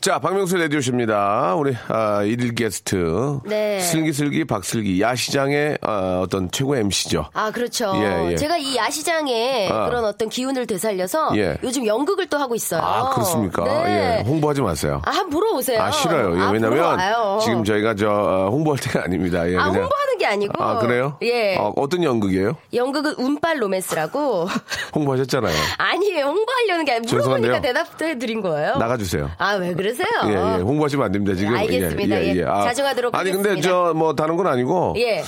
[0.00, 1.54] 자, 박명수 레디오십니다.
[1.56, 3.40] 우리, 아, 일일 게스트.
[3.44, 3.80] 네.
[3.80, 5.00] 슬기슬기 박슬기.
[5.00, 7.26] 야시장의, 아, 어떤 최고 MC죠.
[7.32, 7.92] 아, 그렇죠.
[7.96, 8.36] 예, 예.
[8.36, 9.86] 제가 이 야시장에 아.
[9.88, 11.56] 그런 어떤 기운을 되살려서 예.
[11.64, 12.82] 요즘 연극을 또 하고 있어요.
[12.82, 13.64] 아, 그렇습니까?
[13.64, 14.18] 네.
[14.20, 14.22] 예.
[14.22, 15.02] 홍보하지 마세요.
[15.06, 15.82] 아, 한번 보러 오세요.
[15.82, 16.36] 아, 싫어요.
[16.38, 16.98] 예, 아, 왜냐면.
[17.42, 19.50] 지금 저희가 저, 어, 홍보할 때가 아닙니다.
[19.50, 19.82] 예, 아, 그냥.
[19.82, 20.62] 홍보하는 게 아니고.
[20.62, 21.16] 아, 그래요?
[21.22, 21.56] 예.
[21.56, 22.56] 어, 어떤 연극이에요?
[22.74, 24.46] 연극은 운빨 로맨스라고.
[24.94, 25.54] 홍보하셨잖아요.
[25.78, 26.26] 아니에요.
[26.26, 27.62] 홍보하려는 게 아니고 물어보니까 죄송한데요.
[27.62, 28.76] 대답해 드린 거예요.
[28.76, 29.30] 나가주세요.
[29.38, 29.95] 아, 왜 그러세요?
[30.28, 30.62] 예, 예.
[30.62, 31.54] 홍보하시면 안 됩니다, 지금.
[31.56, 32.24] 알겠습니다.
[32.24, 32.42] 예.
[32.44, 33.68] 자중하도록 아니, 근데 하겠습니다.
[33.68, 34.94] 저, 뭐, 다른 건 아니고.
[34.98, 35.22] 예.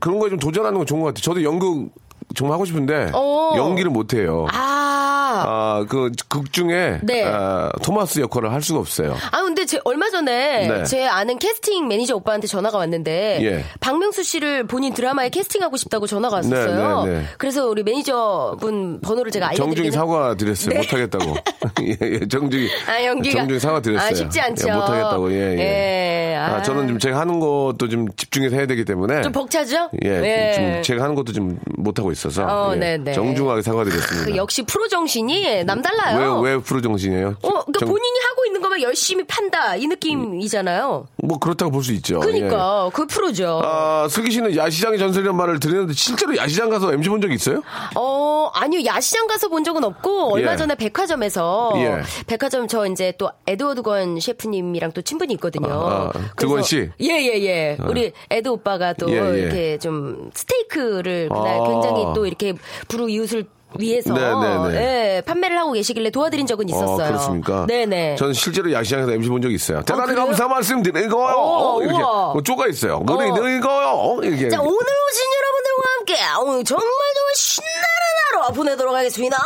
[0.00, 1.22] 그 런 거에 좀 도전하는 건 좋은 것 같아요.
[1.22, 1.90] 저도 연극
[2.34, 3.10] 정말 하고 싶은데.
[3.14, 3.54] 오.
[3.56, 4.46] 연기를 못해요.
[4.52, 5.09] 아.
[5.30, 7.00] 아, 그, 극 중에.
[7.02, 7.24] 네.
[7.24, 9.16] 아, 토마스 역할을 할 수가 없어요.
[9.32, 10.84] 아, 근데 제 얼마 전에 네.
[10.84, 13.64] 제 아는 캐스팅 매니저 오빠한테 전화가 왔는데 예.
[13.80, 17.04] 박명수 씨를 본인 드라마에 캐스팅하고 싶다고 전화가 왔었어요.
[17.04, 17.24] 네, 네, 네.
[17.38, 20.70] 그래서 우리 매니저 분 번호를 제가 정중히 알려드리긴 사과 드렸어요.
[20.70, 20.78] 네.
[20.78, 21.34] 못하겠다고.
[21.82, 22.68] 예, 예, 정중히.
[22.88, 23.38] 아, 연기가.
[23.38, 24.10] 정중히 사과 드렸어요.
[24.10, 24.68] 아, 쉽지 않죠.
[24.68, 25.58] 예, 못하겠다고, 예, 예.
[25.58, 26.62] 예, 아, 아.
[26.62, 29.22] 저는 좀 제가 하는 것도 좀 집중해서 해야 되기 때문에.
[29.22, 29.90] 좀 벅차죠?
[30.04, 32.44] 예, 좀 제가 하는 것도 좀 못하고 있어서.
[32.44, 33.12] 어, 예, 네, 네.
[33.12, 34.30] 정중하게 사과드렸습니다.
[34.30, 36.40] 그 역시 프로 정신 이 남달라요.
[36.40, 37.28] 왜, 왜 프로 정신이에요?
[37.28, 41.06] 어, 그러니까 정- 본인이 하고 있는 것만 열심히 판다 이 느낌이잖아요.
[41.22, 42.16] 뭐 그렇다고 볼 수 있죠.
[42.16, 42.20] 예.
[42.20, 43.60] 그러니까 그 프로죠.
[43.64, 47.62] 아, 슬기 씨는 야시장의 전설이라는 말을 들었는데 실제로 야시장 가서 MC 본 적 있어요?
[47.96, 48.84] 어, 아니요.
[48.84, 50.56] 야시장 가서 본 적은 없고 얼마 예.
[50.56, 52.00] 전에 백화점에서 예.
[52.26, 55.68] 백화점 저 이제 또 에드워드 권 셰프님이랑 또 친분이 있거든요.
[55.70, 56.90] 아, 아, 드권 씨?
[57.00, 57.76] 예, 예, 예.
[57.86, 59.38] 우리 에드 오빠가 또 예, 예.
[59.40, 61.64] 이렇게 좀 스테이크를 그날 아.
[61.68, 62.54] 굉장히 또 이렇게
[62.88, 63.44] 부르 이웃을
[63.78, 65.16] 위해서 네, 네, 네.
[65.16, 67.04] 예, 판매를 하고 계시길래 도와드린 적은 있었어요.
[67.04, 67.66] 어, 그렇습니까?
[67.66, 68.16] 네네.
[68.16, 69.82] 저는 실제로 야시장에서 MC 본 적이 있어요.
[69.82, 70.26] 대단히 그래요?
[70.26, 71.34] 감사 말씀 드리고요.
[71.36, 72.32] 오, 이렇게 우와.
[72.32, 73.00] 뭐 쪼가 있어요.
[73.04, 73.48] 그래, 어.
[73.48, 74.20] 이거요.
[74.22, 74.48] 이렇게.
[74.48, 77.99] 자, 오늘 오신 여러분들과 함께 오늘 정말 정말 신나는
[78.32, 79.36] 하루 보내도록 하겠습니다.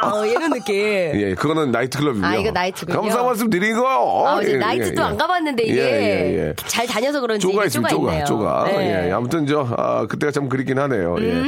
[0.00, 0.74] 아, 이런 느낌.
[0.76, 2.26] 예, 그거는 나이트클럽이고요.
[2.26, 3.00] 아, 이거 나이트군요.
[3.00, 4.26] 감사 말씀 드린 거.
[4.28, 5.16] 아, 이제 예, 나이트도 예, 안 예.
[5.18, 6.54] 가봤는데 이게 예, 예, 예.
[6.66, 8.24] 잘 다녀서 그런지 쪼가 이게 있습니다, 쪼가.
[8.24, 8.64] 쪼가.
[8.66, 9.06] 네.
[9.08, 11.16] 예, 아무튼 저, 아, 그때가 참 그립긴 하네요.
[11.20, 11.42] 예.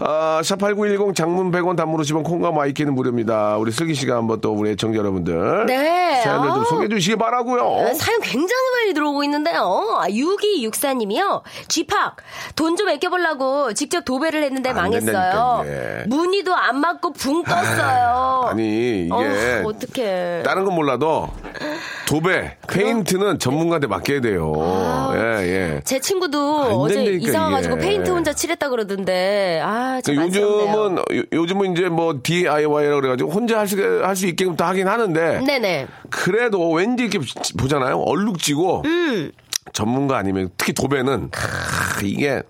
[0.00, 3.56] 아, 샵8910 장문 100원 단문 50원 콩과 마이키는 무료입니다.
[3.56, 5.66] 우리 슬기 씨가 한번 또 우리 애청자 여러분들.
[5.66, 6.20] 네.
[6.22, 6.64] 사연을 좀.
[6.66, 10.00] 소개해 주시기 바라고요 어, 사연 굉장히 많이 들어오고 있는데요.
[10.08, 11.42] 6264님이요.
[11.68, 12.16] 쥐팍
[12.54, 15.62] 돈 좀 아껴보려고 직접 도배를 했는데 안 망했어요.
[15.64, 16.04] 이게.
[16.26, 18.48] 무늬도 안 맞고 붕 떴어요.
[18.50, 19.12] 아 니, 이게.
[19.12, 20.42] 어, 어떡해.
[20.44, 21.28] 다른 건 몰라도
[22.08, 24.52] 도배, 페인트는 전문가한테 맡겨야 돼요.
[25.14, 25.80] 예, 예.
[25.84, 27.86] 제 친구도 안 어제 이사 와가지고 이게.
[27.86, 30.68] 페인트 혼자 칠했다 그러던데 아, 좀 안쓰럽네요.
[30.68, 34.88] 요즘은 요- 요즘은 이제 뭐 DIY라고 그래가지고 혼자 할 수 할 수 있게끔 다 하긴
[34.88, 35.86] 하는데 네네.
[36.10, 37.18] 그래도 왠지 이렇게
[37.58, 39.30] 보잖아요 얼룩지고 음.
[39.72, 42.42] 전문가 아니면 특히 도배는 크, 이게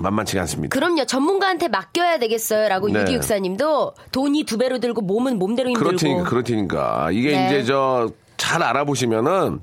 [0.00, 0.72] 만만치가 않습니다.
[0.78, 1.04] 그럼요.
[1.06, 3.00] 전문가한테 맡겨야 되겠어요.라고 네.
[3.00, 5.88] 유기육사님도 돈이 두 배로 들고 몸은 몸대로 힘들고.
[5.88, 7.46] 그렇테니까 그렇테니까 이게 네.
[7.46, 8.08] 이제 저
[8.38, 9.60] 잘 알아보시면은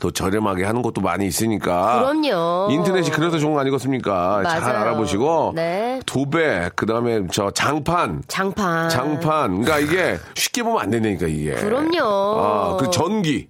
[0.00, 2.00] 또 저렴하게 하는 것도 많이 있으니까.
[2.00, 2.68] 그럼요.
[2.70, 4.42] 인터넷이 그래서 좋은 거 아니겠습니까?
[4.44, 4.78] 잘 맞아요.
[4.78, 6.00] 알아보시고 네.
[6.06, 8.88] 도배 그 다음에 저 장판 장판.
[8.88, 9.62] 장판.
[9.62, 11.54] 그러니까 이게 쉽게 보면 안 된다니까 이게.
[11.54, 12.00] 그럼요.
[12.04, 13.48] 아, 그 전기.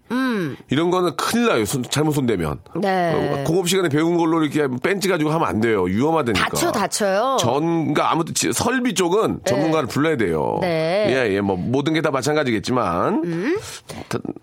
[0.68, 1.64] 이런 거는 큰일 나요.
[1.64, 2.58] 손- 잘못 손대면.
[2.76, 2.80] 음.
[2.80, 3.40] 네.
[3.40, 5.82] 어, 공업 시간에 배운 걸로 이렇게 벤치 가지고 하면 안 돼요.
[5.84, 6.48] 위험하다니까.
[6.48, 7.36] 다쳐 다쳐요.
[7.40, 10.58] 전, 그러니까 아무튼 지- 설비 쪽은 전문가를 불러야 돼요.
[10.60, 11.06] 네.
[11.06, 11.10] 음.
[11.12, 13.56] 예, 예, 뭐 모든 게 다 마찬가지겠지만.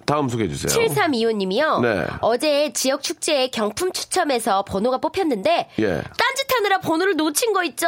[0.06, 0.70] 다, 음 소개해 주세요.
[0.70, 1.82] 7325님이요.
[1.82, 1.89] 네.
[2.22, 5.86] 어제 지역 축제에 경품 추첨해서 번호가 뽑혔는데 예.
[5.88, 7.88] 딴짓하느라 번호를 놓친 거 있죠.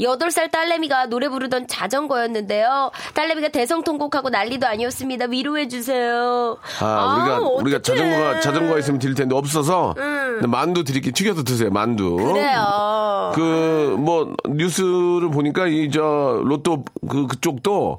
[0.00, 2.90] 8살 딸내미가 노래 부르던 자전거였는데요.
[3.14, 5.26] 딸내미가 대성통곡하고 난리도 아니었습니다.
[5.26, 6.56] 위로해 주세요.
[6.80, 7.98] 아, 우리가 우리가 어떡해.
[7.98, 11.70] 자전거가 자전거가 있으면 드릴 텐데 없어서 근데 만두 드릴게 튀겨서 드세요.
[11.70, 12.16] 만두.
[12.18, 12.32] 음.
[12.32, 13.32] 그래요.
[13.34, 17.98] 그 뭐 뉴스를 보니까 이 저 로또 그 그쪽도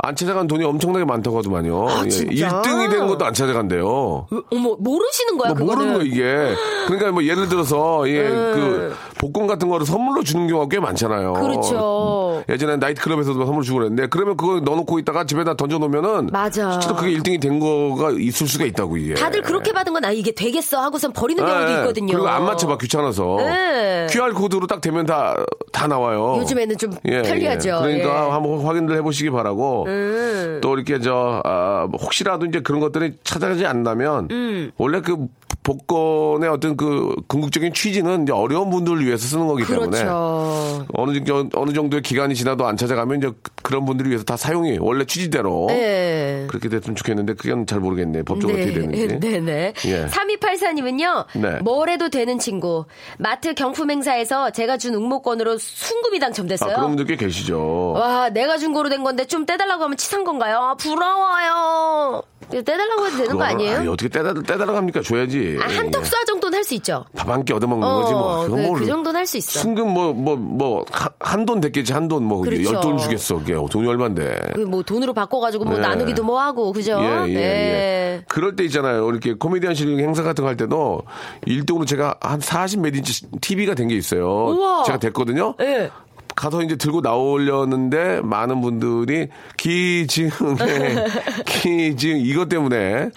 [0.00, 1.82] 안 찾아간 돈이 엄청나게 많다고 하더만요.
[1.82, 1.88] 음.
[1.88, 2.48] 아, 예, 진짜?
[2.62, 4.26] 1등이 된 것도 안 찾아간대요.
[4.52, 5.74] 어머 모르시는 거야 뭐 그거는.
[5.92, 6.54] 모르는 거 이게.
[6.86, 11.32] 그러니까 뭐 예를 들어서 예, 그 복권 같은 거를 선물로 주는 경우가 꽤 많잖아요.
[11.34, 12.42] 그렇죠.
[12.48, 16.72] 예전에 나이트클럽에서도 선물 주고 그랬는데 그러면 그거 넣어놓고 있다가 집에다 던져놓으면은 맞아.
[16.72, 19.14] 실제로 그게 1등이 된 거가 있을 수가 있다고 이게.
[19.14, 22.12] 다들 그렇게 받은 건 아 이게 되겠어 하고선 버리는 경우도 예, 있거든요.
[22.12, 23.36] 그리고 안 맞춰봐 귀찮아서.
[23.38, 24.06] 네.
[24.10, 25.34] QR 코드로 딱 되면 다
[25.72, 26.36] 다 나와요.
[26.38, 27.68] 요즘에는 좀 예, 편리하죠.
[27.68, 27.72] 예.
[27.82, 28.30] 그러니까 예.
[28.30, 29.84] 한번 확인을 해보시기 바라고.
[29.86, 30.58] 음.
[30.62, 34.70] 또 이렇게 저 아, 뭐 혹시라도 이제 그런 것들이 찾아가지 않다면 음.
[34.76, 35.26] 원래 그
[35.68, 40.86] 복권의 어떤 그 궁극적인 취지는 이제 어려운 분들을 위해서 쓰는 거기 때문에 그렇죠.
[40.94, 43.30] 어느 정도 어느 정도의 기간이 지나도 안 찾아가면 이제
[43.62, 46.46] 그런 분들을 위해서 다 사용이 원래 취지대로 네.
[46.48, 49.18] 그렇게 됐으면 좋겠는데 그건 잘 모르겠네 법적으로 어떻게 되는지.
[49.20, 49.74] 네 네.
[49.84, 50.06] 예.
[50.06, 51.58] 3284님은요, 네.
[51.60, 52.86] 뭘 해도 되는 친구.
[53.18, 56.76] 마트 경품 행사에서 제가 준 응모권으로 순금이 아, 당첨됐어요.
[56.76, 57.92] 그런 분들 꽤 계시죠.
[57.92, 60.56] 와, 내가 준 거로 된 건데 좀 떼달라고 하면 치산 건가요?
[60.58, 62.22] 아, 부러워요.
[62.50, 63.76] 떼달라고 해도 되는 거 아니에요?
[63.78, 65.02] 아니, 어떻게 떼달, 떼달아갑니까?
[65.02, 65.57] 줘야지.
[65.62, 67.04] 아, 한턱 쏴 정도는 할 수 있죠.
[67.16, 68.22] 밥 한 끼 얻어먹는 거지 뭐.
[68.22, 68.80] 어, 그건 그, 뭘.
[68.80, 69.60] 그 정도는 할 수 있어.
[69.60, 70.84] 순금 뭐, 뭐, 뭐,
[71.20, 72.74] 한 돈 됐겠지, 한 돈 뭐, 그렇죠.
[72.74, 73.38] 열돈 주겠어.
[73.38, 74.52] 그게 돈이 얼만데.
[74.54, 75.80] 그뭐 돈으로 바꿔가지고 뭐 네.
[75.80, 76.98] 나누기도 뭐 하고, 그죠?
[77.00, 77.40] 예, 예, 네.
[77.40, 78.24] 예.
[78.28, 79.08] 그럴 때 있잖아요.
[79.10, 81.02] 이렇게 코미디언실 행사 같은 거 할 때도
[81.46, 84.26] 1등으로 제가 한 40 몇 인치 TV가 된 게 있어요.
[84.48, 84.82] 우와.
[84.84, 85.54] 제가 됐거든요.
[85.60, 85.90] 예.
[86.38, 90.28] 가서 이제 들고 나오려는데 많은 분들이 기증에
[91.46, 93.10] 기증 이것 때문에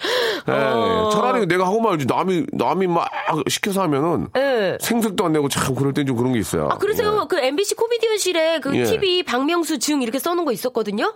[0.48, 1.10] 예, 어.
[1.12, 3.08] 차라리 내가 하고 말지 남이 남이 막
[3.48, 4.76] 시켜서 하면은 예.
[4.80, 6.68] 생색도 안 내고 참 그럴 땐 좀 그런 게 있어요.
[6.68, 8.84] 아, 그래서 그 MBC 코미디언실에 그 예.
[8.84, 11.14] TV 박명수 증 이렇게 써놓은 거 있었거든요?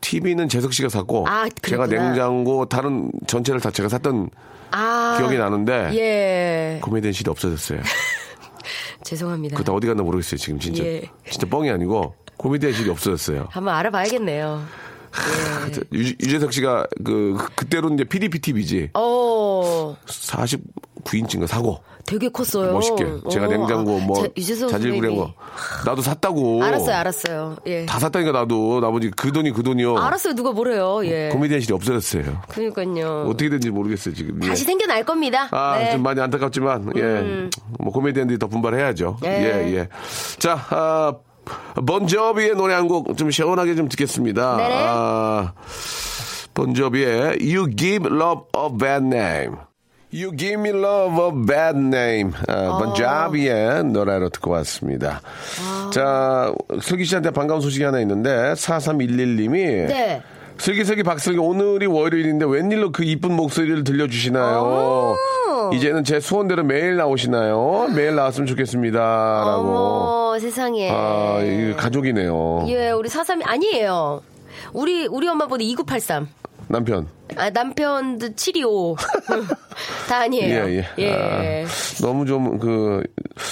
[0.00, 1.86] TV는 재석 씨가 샀고 아, 제가.
[1.88, 4.30] 냉장고 다른 전체를 다 제가 샀던
[4.70, 5.16] 아.
[5.18, 6.78] 기억이 나는데 예.
[6.80, 7.80] 코미디언실이 없어졌어요.
[9.14, 9.56] 죄송합니다.
[9.56, 11.02] 그다 어디 갔나 모르겠어요 지금 진짜 예.
[11.28, 13.48] 진짜 뻥이 아니고 코미디언실이 없어졌어요.
[13.50, 14.62] 한번 알아봐야겠네요.
[15.92, 22.72] 유, 유재석 씨가 그 그때로 이제 PDP TV지 어, 49인치인가 사고 되게 컸어요.
[22.72, 24.28] 멋있게 제가 어, 냉장고 아, 뭐 자-
[24.68, 25.16] 선생님이.
[25.16, 25.32] 거
[25.86, 27.56] 나도 샀다고 알았어요, 알았어요.
[27.66, 27.86] 예.
[27.86, 31.00] 다 샀다니까 나도 나머지 그 돈이 그 돈이요 알았어요, 누가 뭐래요.
[31.06, 31.30] 예.
[31.32, 33.26] 코미디언실이 없어졌어요 그러니까요.
[33.28, 34.48] 어떻게 된지 모르겠어요 지금 예.
[34.48, 35.48] 다시 생겨날 겁니다.
[35.50, 35.88] 아, 네.
[35.88, 35.92] 음.
[35.92, 37.48] 좀 많이 안타깝지만, 예.
[37.78, 39.18] 뭐, 코미디언들이 더 분발해야죠.
[39.24, 39.28] 예.
[39.28, 39.88] 예, 예.
[40.38, 41.14] 자, 아,
[41.86, 44.56] 본조비의 노래 한 곡 좀 시원하게 좀 듣겠습니다.
[44.56, 44.74] 네네.
[44.88, 45.52] 아,
[46.54, 49.56] 본조비의 You Give Love a Bad Name.
[50.14, 52.30] You Give Me Love a Bad Name.
[52.46, 55.20] 아, 본조비의 노래로 듣고 왔습니다.
[55.92, 59.88] 자, 슬기 씨한테 반가운 소식이 하나 있는데, 4311님이.
[59.88, 60.22] 네.
[60.56, 65.16] 슬기슬기 박슬기 오늘이 월요일인데 웬일로 그 이쁜 목소리를 들려주시나요?
[65.74, 67.88] 이제는 제 소원대로 매일 나오시나요?
[67.96, 69.62] 매일 나왔으면 좋겠습니다 라고.
[69.62, 70.90] 어머, 세상에.
[70.92, 72.66] 아, 이 가족이네요.
[72.68, 74.22] 예, 우리 사삼이 아니에요.
[74.72, 76.28] 우리 우리 엄마보다 2983.
[76.68, 77.06] 남편.
[77.36, 78.96] 아, 남편도 725.
[80.08, 80.70] 다 아니에요.
[80.70, 81.64] 예, 예.
[81.64, 81.66] 아,
[82.02, 83.02] 너무 좀, 그,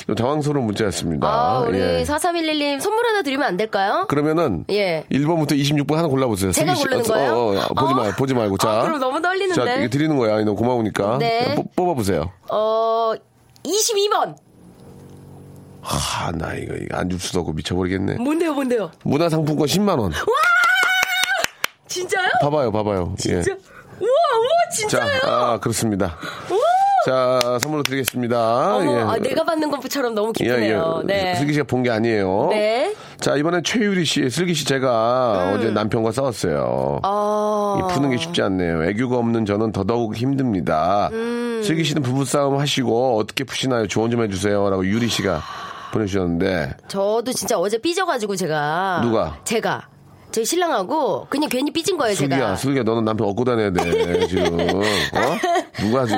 [0.07, 1.27] 좀 당황스러운 문자였습니다.
[1.27, 2.03] 아, 우리 예.
[2.05, 4.07] 4311님 선물 하나 드리면 안 될까요?
[4.09, 5.05] 그러면은, 예.
[5.11, 6.53] 1번부터 26번 하나 골라보세요.
[6.53, 6.83] 제가 씨.
[6.83, 7.33] 고르는 어, 거예요?
[7.33, 7.97] 어, 어, 보지 어.
[7.97, 8.59] 말, 보지 말고.
[8.59, 8.71] 자.
[8.81, 9.55] 아, 그럼 너무 떨리는데.
[9.83, 10.37] 자, 드리는 거야.
[10.45, 11.19] 너무 고마우니까.
[11.19, 11.55] 네.
[11.55, 12.31] 뽑- 뽑아보세요.
[12.51, 13.13] 어,
[13.65, 14.37] 22번.
[15.85, 18.15] 아, 나 이거, 이거 안 줄 수도 없고 미쳐버리겠네.
[18.15, 18.91] 뭔데요, 뭔데요?
[19.05, 20.13] 문화상품권 10만원.
[21.93, 22.29] 진짜요?
[22.41, 23.13] 봐봐요, 봐봐요.
[23.13, 23.17] 예.
[23.17, 23.53] 진짜?
[24.01, 25.21] 우와, 우와, 자, 진짜요?
[25.25, 26.17] 아, 그렇습니다.
[27.05, 28.77] 자, 선물로 드리겠습니다.
[28.77, 29.01] 어머, 예.
[29.03, 31.01] 아, 내가 받는 것처럼 너무 예, 기쁘네요.
[31.03, 31.07] 예.
[31.07, 31.35] 네.
[31.35, 32.47] 슬기 씨가 본 게 아니에요.
[32.51, 32.95] 네.
[33.19, 37.01] 자, 이번엔 최유리 씨, 슬기 씨 제가 어제 남편과 싸웠어요.
[37.03, 37.79] 어.
[37.81, 38.85] 이 푸는 게 쉽지 않네요.
[38.85, 41.09] 애교가 없는 저는 더더욱 힘듭니다.
[41.13, 41.61] 음.
[41.65, 43.87] 슬기 씨는 부부싸움 하시고 어떻게 푸시나요?
[43.89, 44.71] 조언 좀 해주세요.
[44.71, 45.41] 라고 유리 씨가
[45.93, 46.75] 보내주셨는데.
[46.89, 49.01] 저도 진짜 어제 삐져가지고 제가.
[49.03, 49.39] 누가?
[49.45, 49.89] 제가.
[50.33, 52.57] 저희 신랑하고 그냥 괜히 삐진 거예요, 슬기야, 제가.
[52.57, 54.59] 슬기야, 너는 남편 얻고 다녀야 돼, 지금.
[54.61, 54.83] 어?
[55.81, 56.15] 누가 아주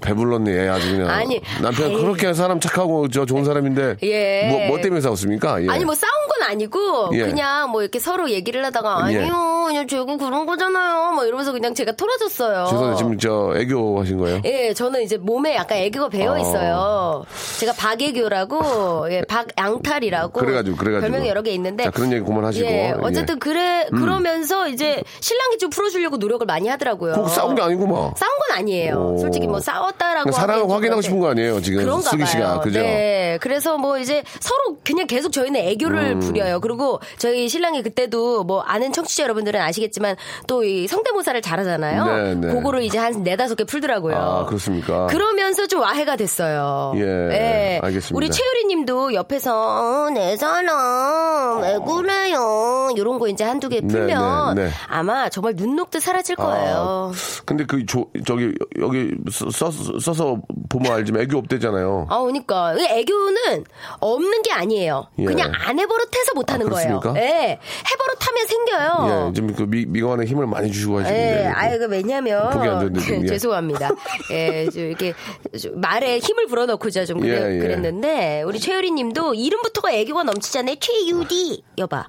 [0.00, 1.08] 배불렀니, 애 아주 그냥.
[1.10, 1.96] 아니, 남편 에이.
[1.96, 3.96] 그렇게 사람 착하고 저 좋은 사람인데.
[4.02, 4.48] 예.
[4.50, 5.62] 뭐, 뭐 때문에 싸웠습니까?
[5.62, 5.68] 예.
[5.68, 7.24] 아니 뭐 싸운 건 아니고 예.
[7.24, 9.18] 그냥 뭐 이렇게 서로 얘기를 하다가 예.
[9.18, 9.32] 아니요
[9.64, 12.66] 그냥 제가 그런 거잖아요 뭐 이러면서 그냥 제가 털어줬어요.
[12.66, 12.96] 죄송해요.
[12.96, 14.40] 지금 저 애교 하신 거예요?
[14.44, 16.38] 예, 저는 이제 몸에 약간 애교가 배어 어.
[16.38, 17.24] 있어요.
[17.60, 20.32] 제가 박애교라고, 예, 박양탈이라고.
[20.40, 21.10] 그래가지고, 그래가지고.
[21.10, 21.84] 별명이 여러 개 있는데.
[21.84, 22.66] 자, 그런 얘기 그만하시고.
[22.66, 23.38] 예, 어쨌든 예.
[23.38, 27.14] 그래, 그러면서 이제 신랑이 좀 풀어주려고 노력을 많이 하더라고요.
[27.14, 28.14] 꼭 싸운 게 아니고 뭐.
[28.16, 29.14] 싸운 건 아니에요.
[29.14, 29.18] 오.
[29.18, 30.32] 솔직히 뭐 싸웠다라고.
[30.32, 31.02] 사랑을 확인하고.
[31.02, 31.82] 싶은 거 아니에요, 지금.
[31.82, 32.60] 그런가 슬기 씨가.
[32.60, 32.80] 그죠?
[32.80, 33.38] 네.
[33.40, 36.20] 그래서 뭐 이제 서로 그냥 계속 저희는 애교를 음.
[36.20, 36.60] 부려요.
[36.60, 42.04] 그리고 저희 신랑이 그때도 뭐 아는 청취자 여러분들 은 아시겠지만 또 이 성대모사를 잘하잖아요.
[42.04, 42.48] 네, 네.
[42.54, 44.16] 그거를 이제 한 네다섯 개 풀더라고요.
[44.16, 45.06] 아, 그렇습니까?
[45.06, 46.92] 그러면서 좀 와해가 됐어요.
[46.96, 48.16] 예, 알겠습니다.
[48.16, 52.90] 우리 최유리 님도 옆에서, 어, 내 사람, 왜 그래요?
[52.96, 54.70] 이런 거 이제 한두 개 네, 풀면 네, 네.
[54.88, 57.12] 아마 정말 눈 녹듯 사라질 거예요.
[57.12, 60.36] 아, 근데 그, 조, 저기, 여기 써, 써서
[60.68, 62.06] 보면 알지만 애교 없대잖아요.
[62.08, 63.64] 아, 그러니까 이 애교는
[64.00, 65.08] 없는 게 아니에요.
[65.18, 65.24] 예.
[65.24, 67.00] 그냥 안 해버릇해서 못하는 아, 거예요.
[67.16, 67.58] 예,
[67.90, 69.30] 해버릇하면 생겨요.
[69.30, 71.46] 예, 지금 그 미, 미관에 힘을 많이 주시고 예, 하시는데.
[71.54, 72.50] 아유, 그 왜냐면.
[72.50, 73.26] 보기 안 좋은데, 좀, 예.
[73.26, 73.90] 죄송합니다.
[74.30, 75.14] 예, 좀 이렇게
[75.60, 77.58] 좀 말에 힘을 불어넣고자 좀 그래, 예, 예.
[77.58, 80.76] 그랬는데, 우리 최유리 님도 이름부터가 애교가 넘치잖아요.
[80.80, 81.62] 최유리.
[81.78, 82.06] 여봐.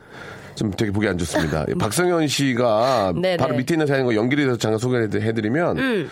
[0.55, 1.65] 좀 되게 보기 안 좋습니다.
[1.79, 3.37] 박성현 씨가 네네.
[3.37, 6.09] 바로 밑에 있는 사연과 연결이 돼서 잠깐 소개해드리면 음.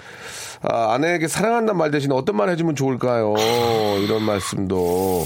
[0.63, 3.35] 아, 아내에게 사랑한다는 말 대신 어떤 말 해주면 좋을까요?
[4.03, 5.25] 이런 말씀도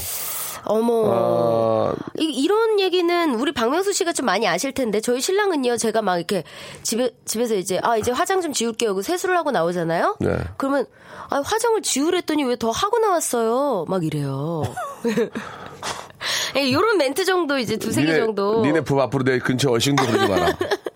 [0.65, 1.11] 어머.
[1.11, 6.17] 아, 이, 이런 얘기는 우리 박명수 씨가 좀 많이 아실 텐데 저희 신랑은요 제가 막
[6.17, 6.43] 이렇게
[6.83, 10.17] 집에 집에서 이제 아 이제 화장 좀 지울게요 하고 세수를 하고 나오잖아요.
[10.19, 10.37] 네.
[10.57, 10.85] 그러면
[11.29, 13.85] 아 화장을 지우랬더니 왜 더 하고 나왔어요?
[13.87, 14.63] 막 이래요.
[16.55, 18.61] 예, 요런 멘트 정도 이제 두세 개 정도.
[18.65, 20.57] 니네 부 앞으로 내 근처 얼씬도 그러지 마라.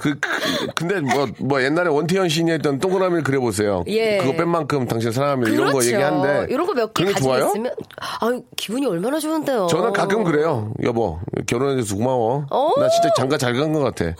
[0.00, 3.84] 그, 그, 근데 뭐, 뭐 옛날에 원태현 시인이 했던 동그라미를 그려보세요.
[3.88, 4.18] 예.
[4.18, 5.88] 그거 뺀 만큼 당신 사랑하면 이런 거 그렇죠.
[5.92, 6.46] 얘기하는데.
[6.52, 7.46] 이런 거 몇 개 가지고 좋아요?
[7.46, 7.72] 있으면
[8.20, 9.66] 아유 기분이 얼마나 좋은데요.
[9.68, 10.72] 저는 가끔 그래요.
[10.82, 12.46] 여보, 결혼해줘서 고마워.
[12.50, 12.70] 어?
[12.78, 14.14] 나 진짜 장가 잘 간 것 같아.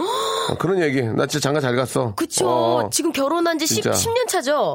[0.50, 1.02] 어, 그런 얘기.
[1.02, 2.14] 나 진짜 장가 잘 갔어.
[2.16, 2.46] 그쵸.
[2.48, 3.90] 어, 지금 결혼한 지 10, 진짜.
[3.92, 4.74] 10년 차죠.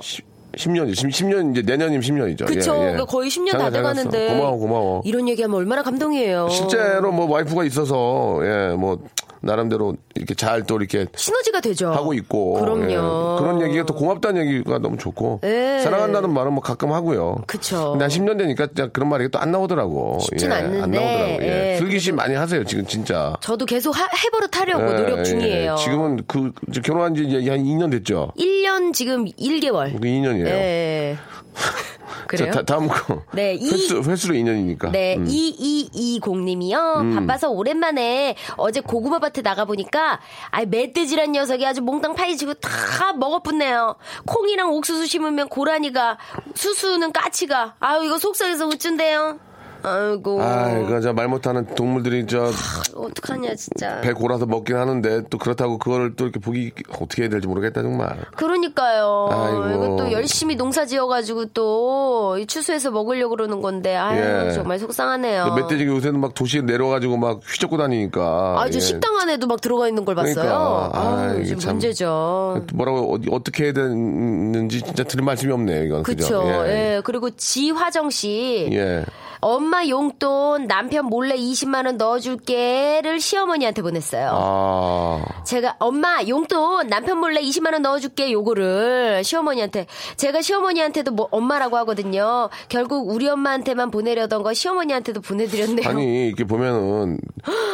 [0.55, 2.45] 10년, 10년, 이제 내년이면 10년이죠.
[2.45, 2.73] 그쵸.
[2.73, 2.81] 예, 예.
[2.81, 3.69] 그러니까 거의 10년 장가 다.
[3.71, 4.27] 돼가는데.
[4.37, 5.01] 고마워, 고마워.
[5.03, 6.47] 이런 얘기하면 얼마나 감동이에요.
[6.49, 8.99] 실제로 뭐 와이프가 있어서, 예, 뭐,
[9.43, 11.91] 나름대로 이렇게 잘 또 이렇게 시너지가 되죠.
[11.91, 12.53] 하고 있고.
[12.53, 12.89] 그럼요.
[12.91, 12.95] 예.
[13.43, 15.41] 그런 얘기가 또 고맙다는 얘기가 너무 좋고.
[15.43, 15.79] 예.
[15.83, 17.43] 사랑한다는 말은 뭐 가끔 하고요.
[17.47, 17.91] 그쵸.
[17.91, 20.19] 근데 한 10년 되니까 그런 말이 또 안 나오더라고.
[20.21, 20.81] 쉽진 예, 않는데.
[20.81, 21.37] 안 나오더라고요.
[21.41, 21.73] 예.
[21.73, 23.35] 예, 슬기 씨 많이 하세요, 지금 진짜.
[23.41, 25.23] 저도 계속 하- 해버릇 하려고 예, 노력 예.
[25.23, 25.75] 중이에요.
[25.75, 26.51] 지금은 그,
[26.83, 28.31] 결혼한 지 이제 한 2년 됐죠?
[28.37, 29.91] 1년 지금 1개월.
[29.93, 31.17] 그 2년이에요.
[31.55, 31.93] 예.
[32.27, 32.51] 그래요?
[32.51, 33.21] 자, 다, 음 거.
[33.33, 34.91] 네, 이- 횟수, 횟수로 2년이니까.
[34.91, 37.01] 네, 2220님이요.
[37.01, 37.15] 음.
[37.15, 40.19] 바빠서 오랜만에 어제 고구마밭에 나가보니까,
[40.51, 43.95] 아 멧돼지란 녀석이 아주 몽땅 파헤치고 다 먹어붙네요.
[44.25, 46.17] 콩이랑 옥수수 심으면 고라니가,
[46.55, 47.75] 수수는 까치가.
[47.79, 49.39] 아유, 이거 속상해서 어쩐대요.
[49.83, 50.41] 아이고.
[50.41, 52.49] 아, 이거 저말 못하는 동물들이 저
[52.95, 53.99] 어떡하냐, 진짜.
[54.01, 58.17] 배 골아서 먹긴 하는데 또 그렇다고 그걸 또 이렇게 보기 어떻게 해야 될지 모르겠다 정말.
[58.35, 59.27] 그러니까요.
[59.31, 59.69] 아이고.
[59.69, 64.51] 이거 또 열심히 농사 지어가지고 또이 추수해서 먹으려고 그러는 건데, 아유, 예.
[64.53, 65.53] 정말 속상하네요.
[65.55, 68.55] 멧돼지가 요새는 막 도시에 내려가지고 막 휘젓고 다니니까.
[68.59, 68.79] 아, 저 예.
[68.79, 70.33] 식당 안에도 막 들어가 있는 걸 봤어요.
[70.35, 70.89] 그러니까.
[70.93, 72.65] 아, 아, 이게 참- 문제죠.
[72.73, 76.03] 뭐라고 어디- 어떻게 해야 되는지 진짜 들을 말씀이 없네요 이건.
[76.03, 76.41] 그쵸.
[76.41, 76.63] 그죠?
[76.67, 77.01] 예.
[77.03, 78.69] 그리고 지화정 씨.
[78.71, 79.03] 예.
[79.47, 84.29] 엄마 용돈 남편 몰래 20만 원 넣어줄게를 시어머니한테 보냈어요.
[84.33, 85.25] 아.
[85.43, 92.49] 제가 엄마 용돈 남편 몰래 20만 원 넣어줄게 요거를 시어머니한테 제가 시어머니한테도 뭐 엄마라고 하거든요.
[92.69, 95.89] 결국 우리 엄마한테만 보내려던 거 시어머니한테도 보내드렸네요.
[95.89, 97.17] 아니, 이렇게 보면은,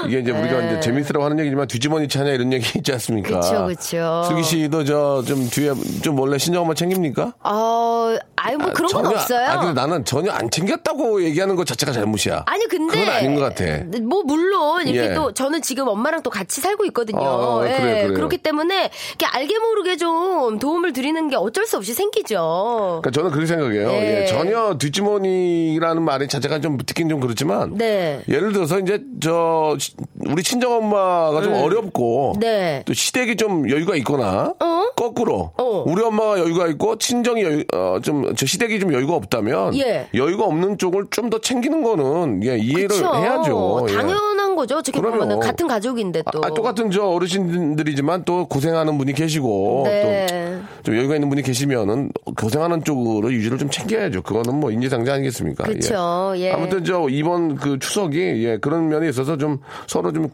[0.08, 3.40] 이게 이제 우리가 이제 재밌으라고 하는 얘기지만 뒤집어니 차냐 이런 얘기 있지 않습니까?
[3.42, 4.24] 그쵸, 그쵸.
[4.28, 7.34] 슬기 씨도 저 좀 뒤에 좀 몰래 신정엄마 챙깁니까?
[7.44, 9.48] 어, 아유 뭐 그런 건 전혀- 없어요.
[9.48, 12.44] 아, 근데 나는 전혀 안 챙겼다고 얘기하는 것 자체가 잘못이야.
[12.46, 13.66] 아니 근데 그건 아닌 것 같아.
[14.02, 15.14] 뭐 물론 이렇게 예.
[15.14, 17.20] 또 저는 지금 엄마랑 또 같이 살고 있거든요.
[17.20, 18.14] 어, 예, 그래요.
[18.14, 23.02] 그렇기 때문에 이렇게 알게 모르게 좀 도움을 드리는 게 어쩔 수 없이 생기죠.
[23.02, 23.90] 그러니까 저는 그렇게 생각해요.
[23.92, 24.22] 예.
[24.22, 28.22] 예, 전혀 뒷주머니라는 말이 자체가 좀 듣긴 좀 그렇지만 네.
[28.30, 29.94] 예를 들어서 이제 저 시-
[30.28, 32.84] 우리 친정 엄마가 좀 어렵고 네.
[32.86, 34.84] 또 시댁이 좀 여유가 있거나 어?
[34.96, 35.84] 거꾸로 어.
[35.86, 40.08] 우리 엄마가 여유가 있고 친정이 여유, 어, 좀저 시댁이 좀 여유가 없다면 예.
[40.14, 43.12] 여유가 없는 쪽을 좀더 챙기는 거는 예, 이해를 그쵸.
[43.16, 43.88] 해야죠.
[43.90, 43.94] 예.
[43.94, 44.78] 당연한 거죠.
[44.78, 45.02] 어떻게.
[45.02, 46.42] 보면 같은 가족인데 또.
[46.44, 50.60] 아, 똑같은 저 어르신들이지만 또 고생하는 분이 계시고 네.
[50.84, 54.22] 또좀 여유가 있는 분이 계시면은 고생하는 쪽으로 유지를 좀 챙겨야죠.
[54.22, 55.64] 그거는 뭐 인지상정 아니겠습니까?
[55.64, 56.34] 그쵸.
[56.38, 56.52] 예.
[56.52, 59.58] 아무튼 저 이번 그 추석이 예, 그런 면에 있어서 좀
[59.88, 60.30] 서로 좀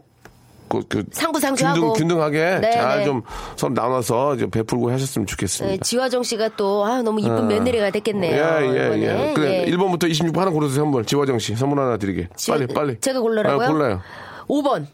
[0.68, 1.92] 그, 그 상부상조하고.
[1.94, 3.04] 균등, 하게 네, 잘 네.
[3.04, 3.22] 좀
[3.56, 5.82] 서로 나눠서 베풀고 하셨으면 네, 좋겠습니다.
[5.84, 8.34] 지화정 씨가 또 아, 너무 이쁜 며느리가 됐겠네요.
[8.34, 9.28] 예, 예, 이번에.
[9.30, 9.34] 예.
[9.34, 9.70] 그래, 예.
[9.70, 11.04] 1번부터 26번 하나 고르세요, 선물.
[11.04, 11.54] 지화정 씨.
[11.54, 12.28] 선물 하나 드리게.
[12.36, 13.00] 제- 빨리, 빨리.
[13.00, 13.66] 제가 골라라고요?
[13.66, 14.00] 아, 골라요.
[14.48, 14.86] 5번.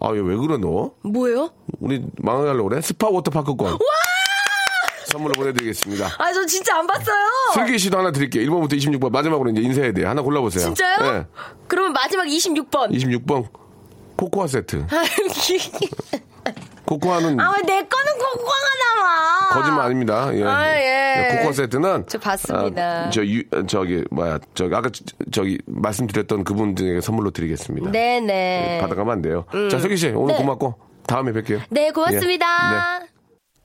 [0.00, 0.90] 아, 얘왜 그래, 너?
[1.02, 1.50] 뭐예요?
[1.80, 2.80] 우리 망하려고 그래?
[2.80, 3.78] 스파 워터파크권.
[5.06, 6.06] 선물로 보내드리겠습니다.
[6.18, 7.16] 아, 저 진짜 안 봤어요.
[7.54, 8.42] 슬기 씨도 하나 드릴게요.
[8.50, 9.10] 1번부터 26번.
[9.10, 10.08] 마지막으로 이제 인사해야 돼요.
[10.08, 10.64] 하나 골라보세요.
[10.64, 11.12] 진짜요?
[11.12, 11.26] 네.
[11.68, 12.90] 그러면 마지막 26번.
[12.92, 13.46] 26번.
[14.16, 14.86] 코코아 세트.
[16.86, 19.48] 코코아는 아, 왜 내 거는 코코아가 나와.
[19.54, 20.30] 거짓말 아닙니다.
[20.34, 20.44] 예.
[20.44, 21.36] 아, 예.
[21.36, 23.06] 코코아 세트는 저 봤습니다.
[23.06, 25.02] 아, 저 유, 저기 뭐야 저기 아까 저-
[25.32, 27.90] 저기 말씀드렸던 그분들에게 선물로 드리겠습니다.
[27.90, 28.78] 네네.
[28.82, 29.44] 받아가면 안 돼요.
[29.70, 30.40] 자 슬기 씨 오늘 네.
[30.40, 30.74] 고맙고
[31.08, 31.62] 다음에 뵐게요.
[31.70, 33.00] 네, 고맙습니다.
[33.02, 33.15] 예.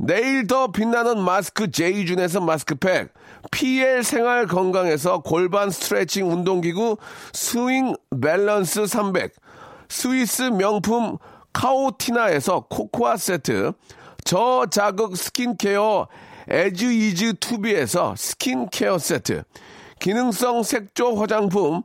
[0.00, 3.12] 내일 더 빛나는 마스크 제이준에서 마스크팩,
[3.50, 6.98] PL 생활 건강에서 골반 스트레칭 운동기구
[7.32, 9.32] 스윙 밸런스 300,
[9.88, 11.18] 스위스 명품
[11.52, 13.72] 카오티나에서 코코아 세트,
[14.24, 16.06] 저자극 스킨케어
[16.48, 19.42] 에즈이즈 투비에서 스킨케어 세트,
[19.98, 21.82] 기능성 색조 화장품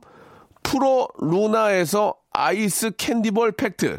[0.62, 3.98] 프로 루나에서 아이스 캔디볼 팩트,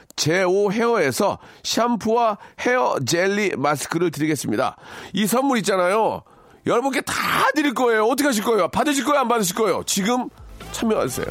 [0.15, 4.75] 제오 헤어에서 샴푸와 헤어 젤리 마스크를 드리겠습니다.
[5.13, 6.23] 이 선물 있잖아요.
[6.67, 7.13] 여러분께 다
[7.55, 8.05] 드릴 거예요.
[8.05, 8.67] 어떻게 하실 거예요?
[8.67, 9.21] 받으실 거예요?
[9.21, 9.83] 안 받으실 거예요?
[9.85, 10.29] 지금
[10.71, 11.25] 참여하세요.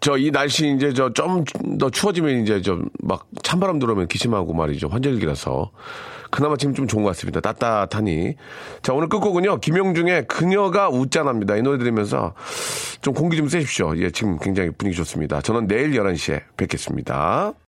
[0.00, 1.44] 저 이 날씨 이제 저 좀
[1.78, 4.88] 더 추워지면 이제 좀 막 찬바람 들어오면 기침하고 말이죠.
[4.88, 5.70] 환절기라서.
[6.34, 7.40] 그나마 지금 좀 좋은 것 같습니다.
[7.40, 8.34] 따뜻하니.
[8.82, 9.60] 자, 오늘 끝곡은요.
[9.60, 11.54] 김용중의 그녀가 웃잖아입니다.
[11.54, 12.34] 이 노래 들으면서
[13.00, 13.96] 좀 공기 좀 쐬십시오.
[13.98, 15.40] 예, 지금 굉장히 분위기 좋습니다.
[15.40, 17.54] 저는 내일 11시에 뵙겠습니다.